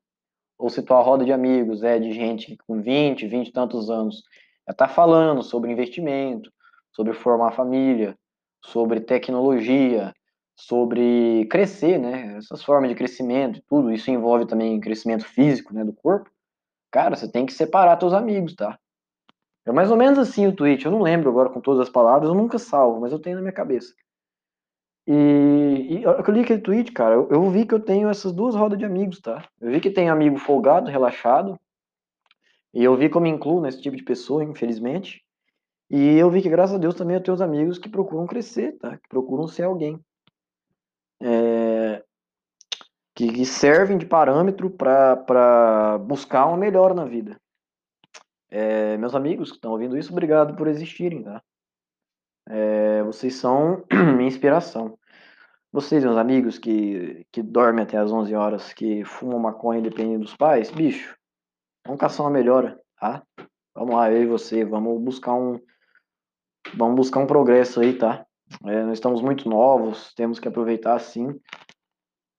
ou 0.59 0.71
se 0.71 0.83
tua 0.83 1.01
roda 1.01 1.25
de 1.25 1.33
amigos 1.33 1.83
é 1.83 1.99
de 1.99 2.13
gente 2.13 2.57
com 2.67 2.81
20, 2.81 3.27
20 3.27 3.49
e 3.49 3.53
tantos 3.53 3.91
anos, 3.91 4.23
já 4.67 4.75
tá 4.75 4.89
falando 4.89 5.43
sobre 5.43 5.71
investimento, 5.71 6.51
sobre 6.93 7.13
formar 7.13 7.53
família, 7.53 8.17
sobre 8.65 9.01
tecnologia, 9.01 10.15
sobre 10.57 11.47
crescer, 11.51 11.99
né? 11.99 12.37
Essas 12.37 12.63
formas 12.63 12.89
de 12.89 12.95
crescimento, 12.95 13.61
tudo 13.69 13.93
isso 13.93 14.11
envolve 14.11 14.47
também 14.47 14.81
crescimento 14.81 15.25
físico, 15.25 15.75
né, 15.75 15.85
do 15.85 15.93
corpo. 15.93 16.31
Cara, 16.91 17.17
você 17.17 17.31
tem 17.31 17.45
que 17.45 17.53
separar 17.53 17.97
teus 17.97 18.13
amigos, 18.13 18.55
tá? 18.55 18.79
É 19.67 19.73
mais 19.73 19.91
ou 19.91 19.97
menos 19.97 20.19
assim 20.19 20.47
o 20.47 20.55
tweet. 20.55 20.85
Eu 20.85 20.93
não 20.93 21.03
lembro 21.03 21.29
agora 21.29 21.51
com 21.51 21.61
todas 21.61 21.81
as 21.81 21.89
palavras, 21.89 22.29
eu 22.29 22.35
nunca 22.35 22.59
salvo, 22.59 23.01
mas 23.01 23.13
eu 23.13 23.19
tenho 23.19 23.37
na 23.37 23.43
minha 23.43 23.53
cabeça. 23.53 23.93
E, 25.07 25.99
e 25.99 26.03
eu 26.03 26.33
li 26.33 26.41
aquele 26.41 26.61
tweet, 26.61 26.93
cara, 26.93 27.15
eu, 27.15 27.29
eu, 27.31 27.51
vi 27.51 27.67
que 27.67 27.75
eu 27.75 27.81
tenho 27.81 28.09
essas 28.09 28.33
duas 28.33 28.55
rodas 28.55 28.79
de 28.79 28.85
amigos, 28.85 29.21
tá? 29.21 29.47
Eu 29.61 29.71
vi 29.71 29.81
que 29.81 29.91
tem 29.91 30.09
amigo 30.09 30.39
folgado, 30.39 30.91
relaxado, 30.91 31.59
e 32.73 32.83
eu 32.83 32.97
vi 32.97 33.09
me 33.21 33.29
incluo 33.29 33.61
nesse 33.61 33.81
tipo 33.81 33.97
de 33.97 34.03
pessoa, 34.03 34.43
infelizmente. 34.43 35.23
E 35.91 36.17
eu 36.19 36.31
vi 36.31 36.43
que, 36.43 36.49
graças 36.49 36.75
a 36.75 36.79
Deus, 36.79 36.95
também 36.95 37.17
eu 37.17 37.23
tenho 37.23 37.35
os 37.35 37.43
amigos 37.43 37.79
que 37.79 37.89
procuram 37.89 38.27
crescer, 38.27 38.73
tá? 38.79 38.97
Que 38.97 39.09
procuram 39.09 39.47
ser 39.47 39.65
alguém. 39.65 40.01
É, 41.23 42.03
que, 43.15 43.31
que, 43.33 43.47
servem 43.47 43.97
de 43.97 44.07
parâmetro 44.07 44.69
para 44.69 45.99
buscar 45.99 46.47
uma 46.47 46.57
melhora 46.57 46.95
na 46.95 47.05
vida. 47.05 47.41
É, 48.51 48.97
meus 48.97 49.15
amigos 49.15 49.51
que 49.51 49.57
estão 49.57 49.73
ouvindo 49.73 49.97
isso, 49.97 50.13
obrigado 50.13 50.57
por 50.57 50.67
existirem, 50.67 51.23
tá? 51.23 51.43
É, 52.49 53.03
vocês 53.03 53.35
são 53.37 53.85
minha 54.17 54.29
inspiração. 54.29 54.99
Vocês, 55.73 56.05
meus 56.05 56.17
amigos, 56.17 56.59
que, 56.59 57.27
que 57.33 57.43
dormem 57.43 57.83
até 57.83 57.97
as 57.97 58.13
11 58.13 58.35
horas, 58.35 58.73
que 58.73 59.05
fumam 59.05 59.41
maconha 59.41 59.83
dependendo 59.83 60.21
dos 60.21 60.37
pais, 60.37 60.71
bicho, 60.71 61.17
vamos 61.85 62.01
caçar 62.01 62.25
uma 62.25 62.31
melhora, 62.33 62.81
tá? 63.01 63.23
Vamos 63.75 63.97
lá, 63.97 64.13
eu 64.13 64.23
e 64.23 64.27
você, 64.27 64.65
vamos 64.65 65.03
buscar 65.03 65.35
um, 65.35 65.59
vamos 66.77 66.95
buscar 66.95 67.19
um 67.19 67.27
progresso 67.27 67.81
aí, 67.81 67.99
tá? 67.99 68.25
É, 68.65 68.85
nós 68.85 68.99
estamos 68.99 69.21
muito 69.21 69.49
novos, 69.49 70.15
temos 70.15 70.39
que 70.39 70.47
aproveitar, 70.47 70.99
sim, 71.01 71.41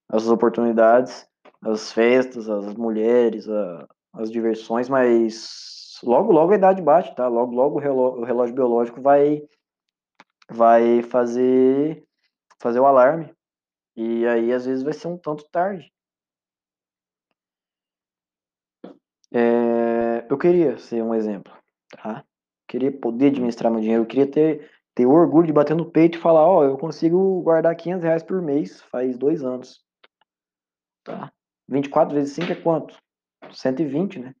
as 0.08 0.28
oportunidades, 0.28 1.28
as 1.60 1.92
festas, 1.92 2.48
as 2.48 2.74
mulheres, 2.74 3.46
a, 3.48 3.86
as 4.14 4.30
diversões, 4.30 4.88
mas 4.88 5.98
logo, 6.02 6.32
logo 6.32 6.52
a 6.52 6.56
idade 6.56 6.80
bate, 6.80 7.14
tá? 7.14 7.28
Logo, 7.28 7.54
logo 7.54 7.76
o 7.76 7.80
relógio, 7.80 8.20
o 8.22 8.24
relógio 8.24 8.54
biológico 8.54 9.02
vai 9.02 9.42
vai 10.50 11.02
fazer 11.02 12.04
fazer 12.58 12.80
o 12.80 12.86
alarme. 12.86 13.34
E 13.96 14.26
aí 14.26 14.52
às 14.52 14.66
vezes 14.66 14.82
vai 14.82 14.92
ser 14.92 15.08
um 15.08 15.18
tanto 15.18 15.48
tarde. 15.50 15.90
É, 19.32 20.26
eu 20.30 20.38
queria 20.38 20.78
ser 20.78 21.02
um 21.02 21.14
exemplo, 21.14 21.52
tá? 21.90 22.24
Queria 22.68 22.92
poder 22.92 23.28
administrar 23.28 23.70
meu 23.70 23.80
dinheiro, 23.80 24.02
eu 24.02 24.06
queria 24.06 24.30
ter, 24.30 24.70
ter 24.94 25.06
orgulho 25.06 25.46
de 25.46 25.52
bater 25.52 25.76
no 25.76 25.90
peito 25.90 26.18
e 26.18 26.20
falar, 26.20 26.46
ó, 26.46 26.60
oh, 26.60 26.64
eu 26.64 26.78
consigo 26.78 27.42
guardar 27.42 27.74
500 27.76 28.02
reais 28.04 28.22
por 28.22 28.40
mês, 28.40 28.80
faz 28.82 29.18
dois 29.18 29.42
anos, 29.42 29.84
tá? 31.04 31.32
24 31.68 32.14
vezes 32.14 32.34
5 32.34 32.52
é 32.52 32.54
quanto? 32.54 32.96
120, 33.50 34.20
né? 34.20 34.34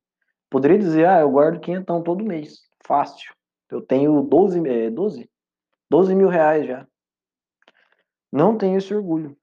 Poderia 0.50 0.78
dizer, 0.78 1.06
ah, 1.06 1.20
eu 1.20 1.30
guardo 1.30 1.60
500 1.60 2.02
todo 2.04 2.24
mês, 2.24 2.60
fácil. 2.84 3.34
Eu 3.68 3.82
tenho 3.82 4.22
12, 4.22 4.66
é, 4.68 4.90
12? 4.90 5.28
12 5.90 6.14
mil 6.14 6.28
reais 6.28 6.66
já. 6.66 6.86
Não 8.32 8.56
tenho 8.58 8.78
esse 8.78 8.94
orgulho. 8.94 9.36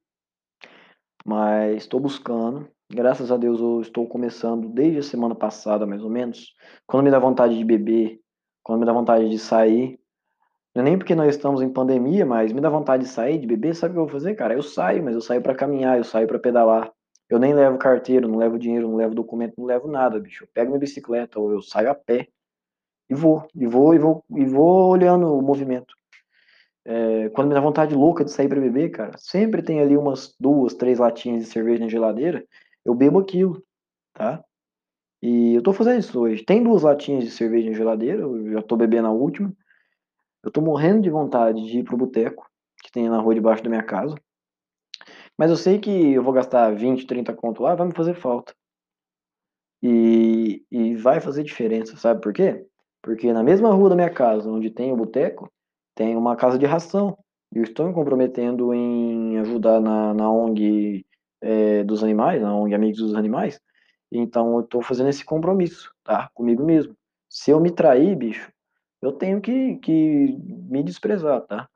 Mas 1.25 1.83
estou 1.83 1.99
buscando. 1.99 2.67
Graças 2.91 3.31
a 3.31 3.37
Deus 3.37 3.59
eu 3.59 3.81
estou 3.81 4.07
começando 4.07 4.69
desde 4.69 4.99
a 4.99 5.03
semana 5.03 5.33
passada, 5.33 5.85
mais 5.85 6.03
ou 6.03 6.09
menos. 6.09 6.53
Quando 6.85 7.05
me 7.05 7.11
dá 7.11 7.17
vontade 7.17 7.57
de 7.57 7.63
beber, 7.63 8.19
quando 8.61 8.81
me 8.81 8.85
dá 8.85 8.93
vontade 8.93 9.29
de 9.29 9.39
sair. 9.39 9.99
Não 10.75 10.81
é 10.81 10.85
nem 10.85 10.97
porque 10.97 11.15
nós 11.15 11.35
estamos 11.35 11.61
em 11.61 11.69
pandemia, 11.69 12.25
mas 12.25 12.51
me 12.51 12.59
dá 12.59 12.69
vontade 12.69 13.03
de 13.03 13.09
sair, 13.09 13.39
de 13.39 13.45
beber, 13.45 13.75
sabe 13.75 13.91
o 13.91 13.93
que 13.93 13.99
eu 13.99 14.05
vou 14.05 14.11
fazer, 14.11 14.35
cara? 14.35 14.53
Eu 14.53 14.63
saio, 14.63 15.03
mas 15.03 15.13
eu 15.13 15.21
saio 15.21 15.41
para 15.41 15.53
caminhar, 15.53 15.97
eu 15.97 16.03
saio 16.03 16.27
para 16.27 16.39
pedalar. 16.39 16.91
Eu 17.29 17.39
nem 17.39 17.53
levo 17.53 17.77
carteira, 17.77 18.27
não 18.27 18.37
levo 18.37 18.59
dinheiro, 18.59 18.87
não 18.87 18.95
levo 18.95 19.15
documento, 19.15 19.53
não 19.57 19.65
levo 19.65 19.87
nada, 19.87 20.19
bicho. 20.19 20.43
Eu 20.43 20.47
pego 20.53 20.69
minha 20.69 20.79
bicicleta 20.79 21.39
ou 21.39 21.51
eu 21.51 21.61
saio 21.61 21.91
a 21.91 21.95
pé 21.95 22.27
e 23.09 23.15
vou, 23.15 23.47
e 23.55 23.67
vou, 23.67 23.93
e 23.93 23.99
vou, 23.99 24.23
e 24.35 24.45
vou 24.45 24.89
olhando 24.89 25.33
o 25.35 25.41
movimento. 25.41 25.95
É, 26.85 27.29
quando 27.29 27.47
me 27.47 27.53
dá 27.53 27.61
vontade 27.61 27.95
louca 27.95 28.25
de 28.25 28.31
sair 28.31 28.49
para 28.49 28.59
beber, 28.59 28.89
cara, 28.89 29.17
sempre 29.17 29.61
tem 29.61 29.79
ali 29.79 29.95
umas 29.95 30.35
duas, 30.39 30.73
três 30.73 30.99
latinhas 30.99 31.43
de 31.43 31.49
cerveja 31.49 31.83
na 31.83 31.89
geladeira, 31.89 32.45
eu 32.83 32.93
bebo 32.93 33.19
aquilo, 33.19 33.63
tá? 34.13 34.43
E 35.21 35.53
eu 35.55 35.63
tô 35.63 35.71
fazendo 35.71 35.99
isso 35.99 36.19
hoje. 36.19 36.43
Tem 36.43 36.61
duas 36.61 36.81
latinhas 36.83 37.23
de 37.23 37.31
cerveja 37.31 37.69
na 37.69 37.75
geladeira, 37.77 38.23
eu 38.23 38.51
já 38.51 38.61
tô 38.61 38.75
bebendo 38.75 39.07
a 39.07 39.11
última. 39.11 39.55
Eu 40.43 40.51
tô 40.51 40.59
morrendo 40.59 41.01
de 41.01 41.09
vontade 41.09 41.65
de 41.65 41.79
ir 41.79 41.83
pro 41.83 41.95
boteco, 41.95 42.49
que 42.83 42.91
tem 42.91 43.07
na 43.07 43.21
rua 43.21 43.33
debaixo 43.33 43.63
da 43.63 43.69
minha 43.69 43.83
casa. 43.83 44.15
Mas 45.37 45.49
eu 45.49 45.55
sei 45.55 45.79
que 45.79 46.13
eu 46.13 46.21
vou 46.21 46.33
gastar 46.33 46.75
20, 46.75 47.07
30 47.07 47.33
conto 47.33 47.63
lá, 47.63 47.73
vai 47.73 47.87
me 47.87 47.95
fazer 47.95 48.15
falta. 48.15 48.53
E, 49.81 50.65
e 50.69 50.95
vai 50.95 51.19
fazer 51.19 51.43
diferença, 51.43 51.95
sabe 51.97 52.21
por 52.21 52.33
quê? 52.33 52.65
Porque 53.01 53.31
na 53.33 53.43
mesma 53.43 53.73
rua 53.73 53.89
da 53.89 53.95
minha 53.95 54.09
casa, 54.09 54.49
onde 54.49 54.69
tem 54.69 54.91
o 54.91 54.97
boteco, 54.97 55.51
tem 55.95 56.15
uma 56.15 56.35
casa 56.35 56.57
de 56.57 56.65
ração. 56.65 57.17
E 57.53 57.59
eu 57.59 57.63
estou 57.63 57.87
me 57.87 57.93
comprometendo 57.93 58.73
em 58.73 59.37
ajudar 59.39 59.79
na, 59.79 60.13
na 60.13 60.31
ONG 60.31 61.05
é, 61.41 61.83
dos 61.83 62.03
animais, 62.03 62.41
na 62.41 62.55
ONG 62.55 62.73
Amigos 62.73 62.99
dos 62.99 63.15
Animais. 63.15 63.59
Então 64.11 64.53
eu 64.55 64.61
estou 64.61 64.81
fazendo 64.81 65.09
esse 65.09 65.23
compromisso, 65.23 65.91
tá? 66.03 66.29
Comigo 66.33 66.63
mesmo. 66.63 66.95
Se 67.29 67.51
eu 67.51 67.59
me 67.59 67.71
trair, 67.71 68.15
bicho, 68.15 68.51
eu 69.01 69.11
tenho 69.11 69.41
que, 69.41 69.75
que 69.77 70.37
me 70.69 70.83
desprezar, 70.83 71.41
tá? 71.41 71.67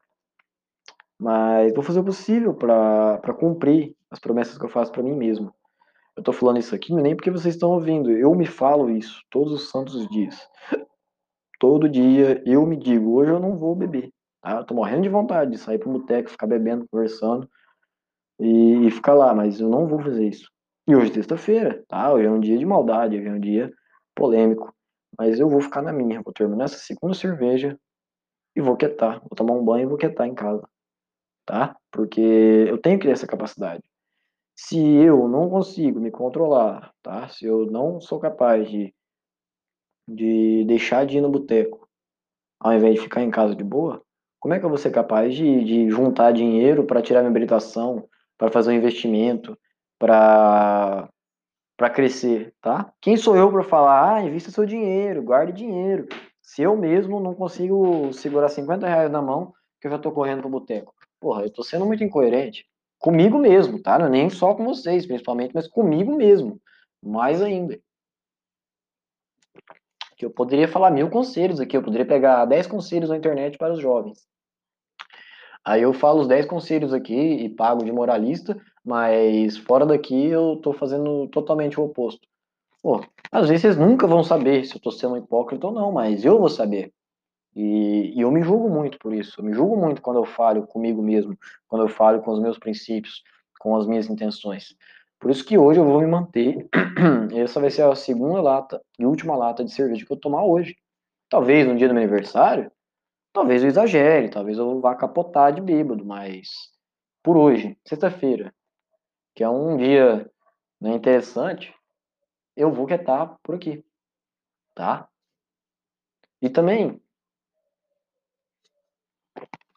Mas 1.20 1.74
vou 1.74 1.84
fazer 1.84 2.00
o 2.00 2.04
possível 2.04 2.54
para 2.54 3.34
cumprir 3.40 3.96
as 4.10 4.20
promessas 4.20 4.58
que 4.58 4.66
eu 4.66 4.70
faço 4.70 4.92
para 4.92 5.04
mim 5.04 5.14
mesmo. 5.14 5.54
Eu 6.16 6.24
tô 6.24 6.32
falando 6.32 6.58
isso 6.58 6.74
aqui 6.74 6.94
nem 6.94 7.16
porque 7.16 7.32
vocês 7.32 7.56
estão 7.56 7.72
ouvindo. 7.72 8.12
Eu 8.12 8.34
me 8.34 8.46
falo 8.46 8.90
isso 8.90 9.22
todos 9.30 9.54
os 9.54 9.70
santos 9.70 10.08
dias. 10.10 10.40
Todo 11.60 11.90
dia 11.90 12.42
eu 12.46 12.66
me 12.66 12.78
digo, 12.78 13.14
hoje 13.14 13.32
eu 13.32 13.40
não 13.40 13.58
vou 13.58 13.76
beber. 13.76 14.12
Tá? 14.42 14.58
Eu 14.58 14.64
tô 14.64 14.76
morrendo 14.76 15.02
de 15.02 15.10
vontade 15.10 15.52
de 15.52 15.58
sair 15.58 15.80
pro 15.80 15.92
boteco, 15.92 16.30
ficar 16.30 16.48
bebendo, 16.48 16.88
conversando 16.90 17.50
e, 18.40 18.88
e 18.88 18.92
ficar 18.92 19.14
lá, 19.14 19.34
mas 19.34 19.60
eu 19.60 19.70
não 19.70 19.88
vou 19.88 20.02
fazer 20.02 20.28
isso. 20.28 20.52
E 20.88 20.96
hoje 20.96 21.12
é 21.12 21.14
sexta-feira, 21.16 21.84
tá? 21.88 22.14
Hoje 22.14 22.28
é 22.28 22.32
um 22.32 22.40
dia 22.40 22.58
de 22.58 22.66
maldade, 22.66 23.18
hoje 23.18 23.28
é 23.28 23.32
um 23.32 23.40
dia 23.40 23.74
polêmico. 24.16 24.74
Mas 25.18 25.40
eu 25.40 25.50
vou 25.50 25.60
ficar 25.60 25.82
na 25.82 25.92
minha, 25.92 26.22
vou 26.22 26.34
terminar 26.34 26.66
essa 26.66 26.78
segunda 26.78 27.14
cerveja 27.14 27.78
e 28.56 28.62
vou 28.62 28.78
quietar. 28.78 29.20
Vou 29.22 29.36
tomar 29.36 29.54
um 29.54 29.66
banho 29.66 29.84
e 29.84 29.88
vou 29.88 29.98
quietar 29.98 30.28
em 30.28 30.36
casa, 30.36 30.68
tá? 31.46 31.76
Porque 31.92 32.22
eu 32.22 32.78
tenho 32.78 33.00
que 33.00 33.08
ter 33.08 33.14
essa 33.14 33.28
capacidade. 33.28 33.84
Se 34.56 34.80
eu 34.80 35.28
não 35.28 35.50
consigo 35.50 36.00
me 36.00 36.10
controlar, 36.10 36.94
tá? 37.04 37.28
Se 37.28 37.46
eu 37.46 37.66
não 37.66 38.00
sou 38.00 38.20
capaz 38.20 38.70
de 38.70 38.94
de 40.08 40.64
deixar 40.66 41.06
de 41.06 41.18
ir 41.18 41.22
no 41.22 41.30
boteco, 41.30 41.88
ao 42.60 42.74
invés 42.74 42.96
de 42.96 43.02
ficar 43.02 43.22
em 43.22 43.32
casa 43.32 43.56
de 43.56 43.64
boa, 43.64 44.02
como 44.40 44.54
é 44.54 44.60
que 44.60 44.66
eu 44.66 44.70
vou 44.70 44.78
ser 44.78 44.92
capaz 44.92 45.36
de, 45.36 45.64
de 45.64 45.90
juntar 45.90 46.32
dinheiro 46.32 46.86
para 46.86 47.02
tirar 47.02 47.20
minha 47.22 47.30
habilitação, 47.30 48.08
para 48.38 48.52
fazer 48.52 48.72
um 48.72 48.76
investimento, 48.76 49.58
para 50.00 51.10
para 51.76 51.92
crescer, 51.92 52.56
tá? 52.60 52.92
Quem 53.00 53.16
sou 53.16 53.38
eu 53.38 53.52
para 53.52 53.64
falar, 53.64 54.16
ah, 54.16 54.24
invista 54.24 54.50
seu 54.50 54.66
dinheiro, 54.66 55.22
guarde 55.22 55.54
dinheiro, 55.54 56.08
se 56.42 56.64
eu 56.64 56.76
mesmo 56.76 57.20
não 57.20 57.36
consigo 57.36 58.12
segurar 58.14 58.50
50 58.50 58.88
reais 58.88 59.12
na 59.12 59.22
mão, 59.22 59.54
que 59.80 59.86
eu 59.86 59.92
já 59.92 60.00
tô 60.00 60.12
correndo 60.12 60.42
pro 60.42 60.50
boteco? 60.50 60.92
Porra, 61.20 61.44
eu 61.44 61.54
tô 61.54 61.62
sendo 61.62 61.86
muito 61.86 62.04
incoerente, 62.04 62.66
Comigo 63.00 63.38
mesmo, 63.38 63.82
tá? 63.82 64.00
Não 64.00 64.08
é 64.08 64.10
nem 64.10 64.30
só 64.30 64.56
com 64.56 64.66
vocês, 64.66 65.06
principalmente, 65.06 65.54
mas 65.54 65.68
comigo 65.68 66.16
mesmo. 66.16 66.60
Mais 67.02 67.42
ainda. 67.42 67.80
Que 70.18 70.26
eu 70.26 70.32
poderia 70.32 70.68
falar 70.68 70.92
mil 70.92 71.10
conselhos 71.10 71.60
aqui, 71.60 71.78
eu 71.78 71.84
poderia 71.84 72.06
pegar 72.06 72.44
10 72.46 72.68
conselhos 72.68 73.10
na 73.10 73.18
internet 73.18 73.58
para 73.58 73.74
os 73.74 73.80
jovens. 73.80 74.28
Aí 75.64 75.82
eu 75.82 75.94
falo 75.94 76.22
os 76.22 76.28
10 76.28 76.46
conselhos 76.46 76.94
aqui 76.94 77.14
e 77.14 77.50
pago 77.50 77.84
de 77.84 77.92
moralista, 77.92 78.58
mas 78.84 79.58
fora 79.58 79.86
daqui 79.86 80.28
eu 80.28 80.58
tô 80.64 80.74
fazendo 80.74 81.28
totalmente 81.28 81.80
o 81.80 81.84
oposto. 81.84 82.28
Pô, 82.82 83.04
às 83.32 83.50
vezes 83.50 83.62
vocês 83.62 83.78
nunca 83.78 84.08
vão 84.08 84.24
saber 84.24 84.66
se 84.66 84.76
eu 84.76 84.82
tô 84.82 84.92
sendo 84.92 85.18
hipócrita 85.18 85.68
ou 85.68 85.74
não, 85.74 85.92
mas 85.92 86.24
eu 86.24 86.40
vou 86.40 86.50
saber. 86.50 86.94
E, 87.56 88.14
e, 88.16 88.22
eu 88.22 88.32
me 88.32 88.42
julgo 88.44 88.70
muito 88.70 88.98
por 89.00 89.14
isso. 89.14 89.42
Eu 89.42 89.44
me 89.46 89.54
julgo 89.54 89.76
muito 89.76 90.02
quando 90.02 90.18
eu 90.18 90.26
falo 90.26 90.66
comigo 90.66 91.02
mesmo, 91.02 91.38
quando 91.68 91.82
eu 91.82 91.90
falo 91.90 92.22
com 92.22 92.32
os 92.32 92.40
meus 92.40 92.58
princípios, 92.58 93.24
com 93.60 93.76
as 93.76 93.86
minhas 93.86 94.10
intenções. 94.10 94.76
Por 95.20 95.32
isso 95.32 95.46
que 95.46 95.58
hoje 95.58 95.80
eu 95.80 95.86
vou 95.86 96.00
me 96.02 96.08
manter. 96.08 96.68
Essa 97.36 97.60
vai 97.60 97.70
ser 97.70 97.84
a 97.84 97.96
segunda 97.96 98.42
lata 98.42 98.82
e 99.00 99.06
última 99.06 99.36
lata 99.36 99.64
de 99.64 99.72
cerveja 99.72 100.06
que 100.06 100.12
eu 100.12 100.18
tomar 100.18 100.44
hoje. 100.44 100.76
Talvez 101.30 101.68
no 101.68 101.76
dia 101.76 101.88
do 101.88 101.94
meu 101.94 102.04
aniversário, 102.04 102.72
talvez 103.34 103.62
eu 103.62 103.70
exagere, 103.70 104.30
talvez 104.30 104.58
eu 104.58 104.80
vá 104.80 104.96
capotar 104.96 105.52
de 105.52 105.62
bêbado, 105.62 106.06
mas 106.06 106.72
por 107.22 107.36
hoje, 107.36 107.78
sexta-feira, 107.86 108.54
que 109.36 109.44
é 109.44 109.50
um 109.50 109.76
dia 109.76 110.32
né, 110.80 110.94
interessante, 110.94 111.74
eu 112.56 112.72
vou 112.72 112.88
quietar 112.88 113.38
por 113.44 113.56
aqui, 113.56 113.84
tá? 114.74 115.08
E 116.42 116.50
também, 116.50 117.02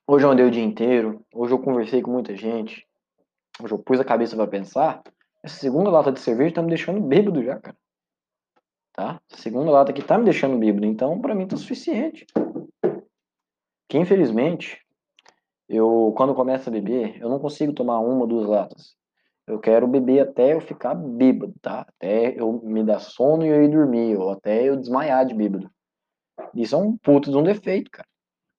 hoje 0.07 0.25
eu 0.25 0.31
andei 0.31 0.47
o 0.47 0.51
dia 0.51 0.63
inteiro, 0.63 1.25
hoje 1.35 1.53
eu 1.53 1.59
conversei 1.59 2.01
com 2.01 2.13
muita 2.13 2.37
gente, 2.37 2.87
hoje 3.61 3.75
eu 3.75 3.79
pus 3.79 3.99
a 3.99 4.05
cabeça 4.05 4.37
para 4.37 4.47
pensar, 4.47 5.03
essa 5.43 5.57
segunda 5.57 5.91
lata 5.91 6.13
de 6.13 6.21
cerveja 6.21 6.57
tá 6.57 6.63
me 6.63 6.69
deixando 6.69 7.01
bêbado 7.01 7.43
já, 7.43 7.59
cara. 7.59 7.77
Tá? 8.93 9.21
Essa 9.31 9.43
segunda 9.43 9.71
lata 9.71 9.91
aqui 9.91 10.03
tá 10.03 10.19
me 10.19 10.25
deixando 10.25 10.59
bêbado, 10.59 10.87
então 10.87 11.21
para 11.21 11.35
mim 11.35 11.47
tá 11.47 11.57
suficiente. 11.57 12.27
Que 13.89 13.99
infelizmente, 13.99 14.81
eu 15.69 16.13
quando 16.17 16.35
começo 16.35 16.69
a 16.69 16.73
beber, 16.73 17.21
eu 17.21 17.29
não 17.29 17.39
consigo 17.39 17.73
tomar 17.73 18.01
uma 18.01 18.27
duas 18.27 18.47
latas. 18.47 18.95
Eu 19.47 19.59
quero 19.59 19.89
beber 19.89 20.21
até 20.21 20.55
eu 20.55 20.61
ficar 20.61 20.95
bêbado, 20.95 21.55
tá? 21.61 21.81
Até 21.81 22.39
eu 22.39 22.61
me 22.63 22.85
dar 22.85 23.01
sono 23.01 23.45
e 23.45 23.49
eu 23.49 23.65
ir 23.65 23.69
dormir, 23.69 24.17
ou 24.17 24.31
até 24.31 24.69
eu 24.69 24.77
desmaiar 24.77 25.27
de 25.27 25.35
bêbado. 25.35 25.71
Isso 26.55 26.75
é 26.75 26.79
um 26.79 26.97
puto 26.97 27.31
de 27.31 27.37
um 27.37 27.43
defeito, 27.43 27.91
cara. 27.91 28.07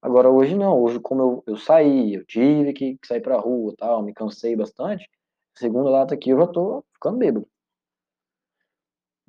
Agora 0.01 0.29
hoje 0.29 0.55
não, 0.55 0.81
hoje 0.81 0.99
como 0.99 1.21
eu, 1.21 1.43
eu 1.47 1.57
saí, 1.57 2.15
eu 2.15 2.25
tive 2.25 2.73
que, 2.73 2.97
que 2.97 3.07
sair 3.07 3.21
pra 3.21 3.37
rua 3.37 3.73
tal, 3.77 4.01
me 4.01 4.13
cansei 4.13 4.55
bastante, 4.55 5.07
segunda 5.55 5.89
lata 5.89 6.13
aqui 6.13 6.31
eu 6.31 6.39
já 6.39 6.47
tô 6.47 6.83
ficando 6.93 7.17
bêbado. 7.17 7.47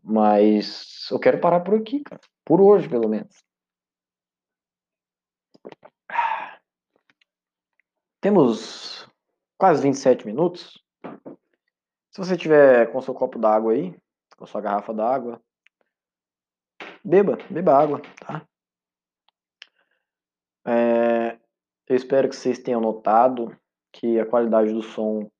Mas 0.02 1.08
eu 1.10 1.18
quero 1.20 1.40
parar 1.40 1.60
por 1.60 1.74
aqui, 1.74 2.00
cara. 2.00 2.20
Por 2.44 2.60
hoje, 2.60 2.88
pelo 2.88 3.08
menos. 3.08 3.44
Temos 8.20 9.08
quase 9.58 9.82
27 9.82 10.26
minutos. 10.26 10.82
Se 12.10 12.18
você 12.18 12.36
tiver 12.36 12.90
com 12.92 13.00
seu 13.00 13.14
copo 13.14 13.38
d'água 13.38 13.72
aí, 13.72 13.96
com 14.36 14.46
sua 14.46 14.60
garrafa 14.60 14.92
d'água, 14.92 15.42
beba, 17.04 17.38
beba 17.50 17.74
água, 17.74 18.02
tá? 18.20 18.46
É, 20.66 21.38
eu 21.88 21.96
espero 21.96 22.28
que 22.28 22.36
vocês 22.36 22.58
tenham 22.58 22.80
notado 22.80 23.56
que 23.92 24.18
a 24.18 24.26
qualidade 24.26 24.72
do 24.72 24.82
som 24.82 25.30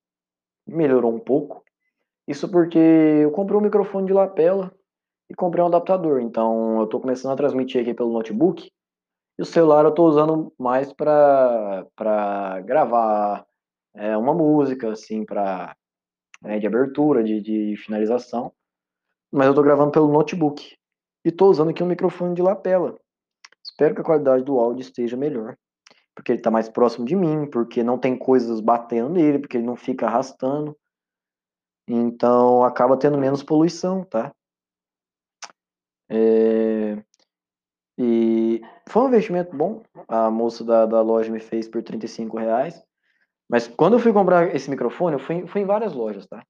melhorou 0.67 1.15
um 1.15 1.21
pouco. 1.21 1.65
Isso 2.27 2.49
porque 2.49 2.79
eu 2.79 3.31
comprei 3.31 3.59
um 3.59 3.63
microfone 3.63 4.07
de 4.07 4.13
lapela 4.13 4.73
e 5.29 5.35
comprei 5.35 5.63
um 5.63 5.67
adaptador. 5.67 6.21
Então 6.21 6.79
eu 6.79 6.85
estou 6.85 7.01
começando 7.01 7.33
a 7.33 7.37
transmitir 7.37 7.81
aqui 7.81 7.95
pelo 7.95 8.13
notebook. 8.13 8.71
E 9.39 9.43
o 9.43 9.47
celular 9.47 9.85
eu 9.85 9.91
estou 9.91 10.07
usando 10.07 10.53
mais 10.59 10.93
para 10.93 12.61
gravar 12.65 13.47
é, 13.95 14.17
uma 14.17 14.35
música, 14.35 14.93
assim, 14.93 15.25
para 15.25 15.75
né, 16.43 16.59
de 16.59 16.67
abertura, 16.67 17.23
de, 17.23 17.41
de 17.41 17.77
finalização, 17.77 18.53
mas 19.31 19.47
eu 19.47 19.53
estou 19.53 19.65
gravando 19.65 19.93
pelo 19.93 20.13
notebook 20.13 20.77
e 21.25 21.29
estou 21.29 21.51
usando 21.51 21.71
aqui 21.71 21.83
um 21.83 21.87
microfone 21.87 22.35
de 22.35 22.43
lapela. 22.43 22.99
Espero 23.65 23.95
que 23.95 24.01
a 24.01 24.05
qualidade 24.05 24.45
do 24.45 24.59
áudio 24.59 24.83
esteja 24.83 25.17
melhor, 25.17 25.57
porque 26.15 26.33
ele 26.33 26.41
está 26.41 26.51
mais 26.51 26.69
próximo 26.69 27.07
de 27.07 27.17
mim, 27.17 27.47
porque 27.51 27.83
não 27.83 27.99
tem 27.99 28.17
coisas 28.17 28.61
batendo 28.61 29.11
nele, 29.11 29.39
porque 29.39 29.57
ele 29.57 29.67
não 29.67 29.77
fica 29.77 30.07
arrastando. 30.07 30.77
Então 31.89 32.65
acaba 32.65 32.97
tendo 32.97 33.19
menos 33.19 33.43
poluição, 33.43 34.05
tá? 34.05 34.33
É... 36.11 37.03
E 37.99 38.61
foi 38.89 39.03
um 39.03 39.09
investimento 39.09 39.57
bom. 39.57 39.83
A 40.09 40.31
moça 40.31 40.65
da, 40.65 40.87
da 40.87 41.01
loja 41.01 41.31
me 41.31 41.41
fez 41.41 41.69
por 41.69 41.83
35 41.83 42.39
reais. 42.39 42.83
Mas 43.49 43.69
quando 43.69 43.95
eu 43.95 43.99
fui 43.99 44.13
comprar 44.13 44.55
esse 44.55 44.71
microfone, 44.71 45.15
eu 45.15 45.21
fui, 45.21 45.47
fui 45.47 45.61
em 45.61 45.67
várias 45.67 45.93
lojas, 45.93 46.27
tá? 46.27 46.43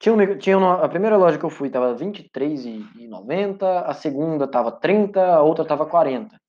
Tinha, 0.00 0.14
um, 0.14 0.38
tinha 0.38 0.58
uma, 0.58 0.84
a 0.84 0.88
primeira 0.88 1.16
loja 1.16 1.38
que 1.38 1.44
eu 1.44 1.50
fui 1.50 1.70
tava 1.70 1.92
R$23,90, 1.92 3.84
a 3.86 3.94
segunda 3.94 4.48
tava 4.48 4.72
30, 4.72 5.24
a 5.24 5.42
outra 5.42 5.64
tava 5.64 5.86
40. 5.86 6.41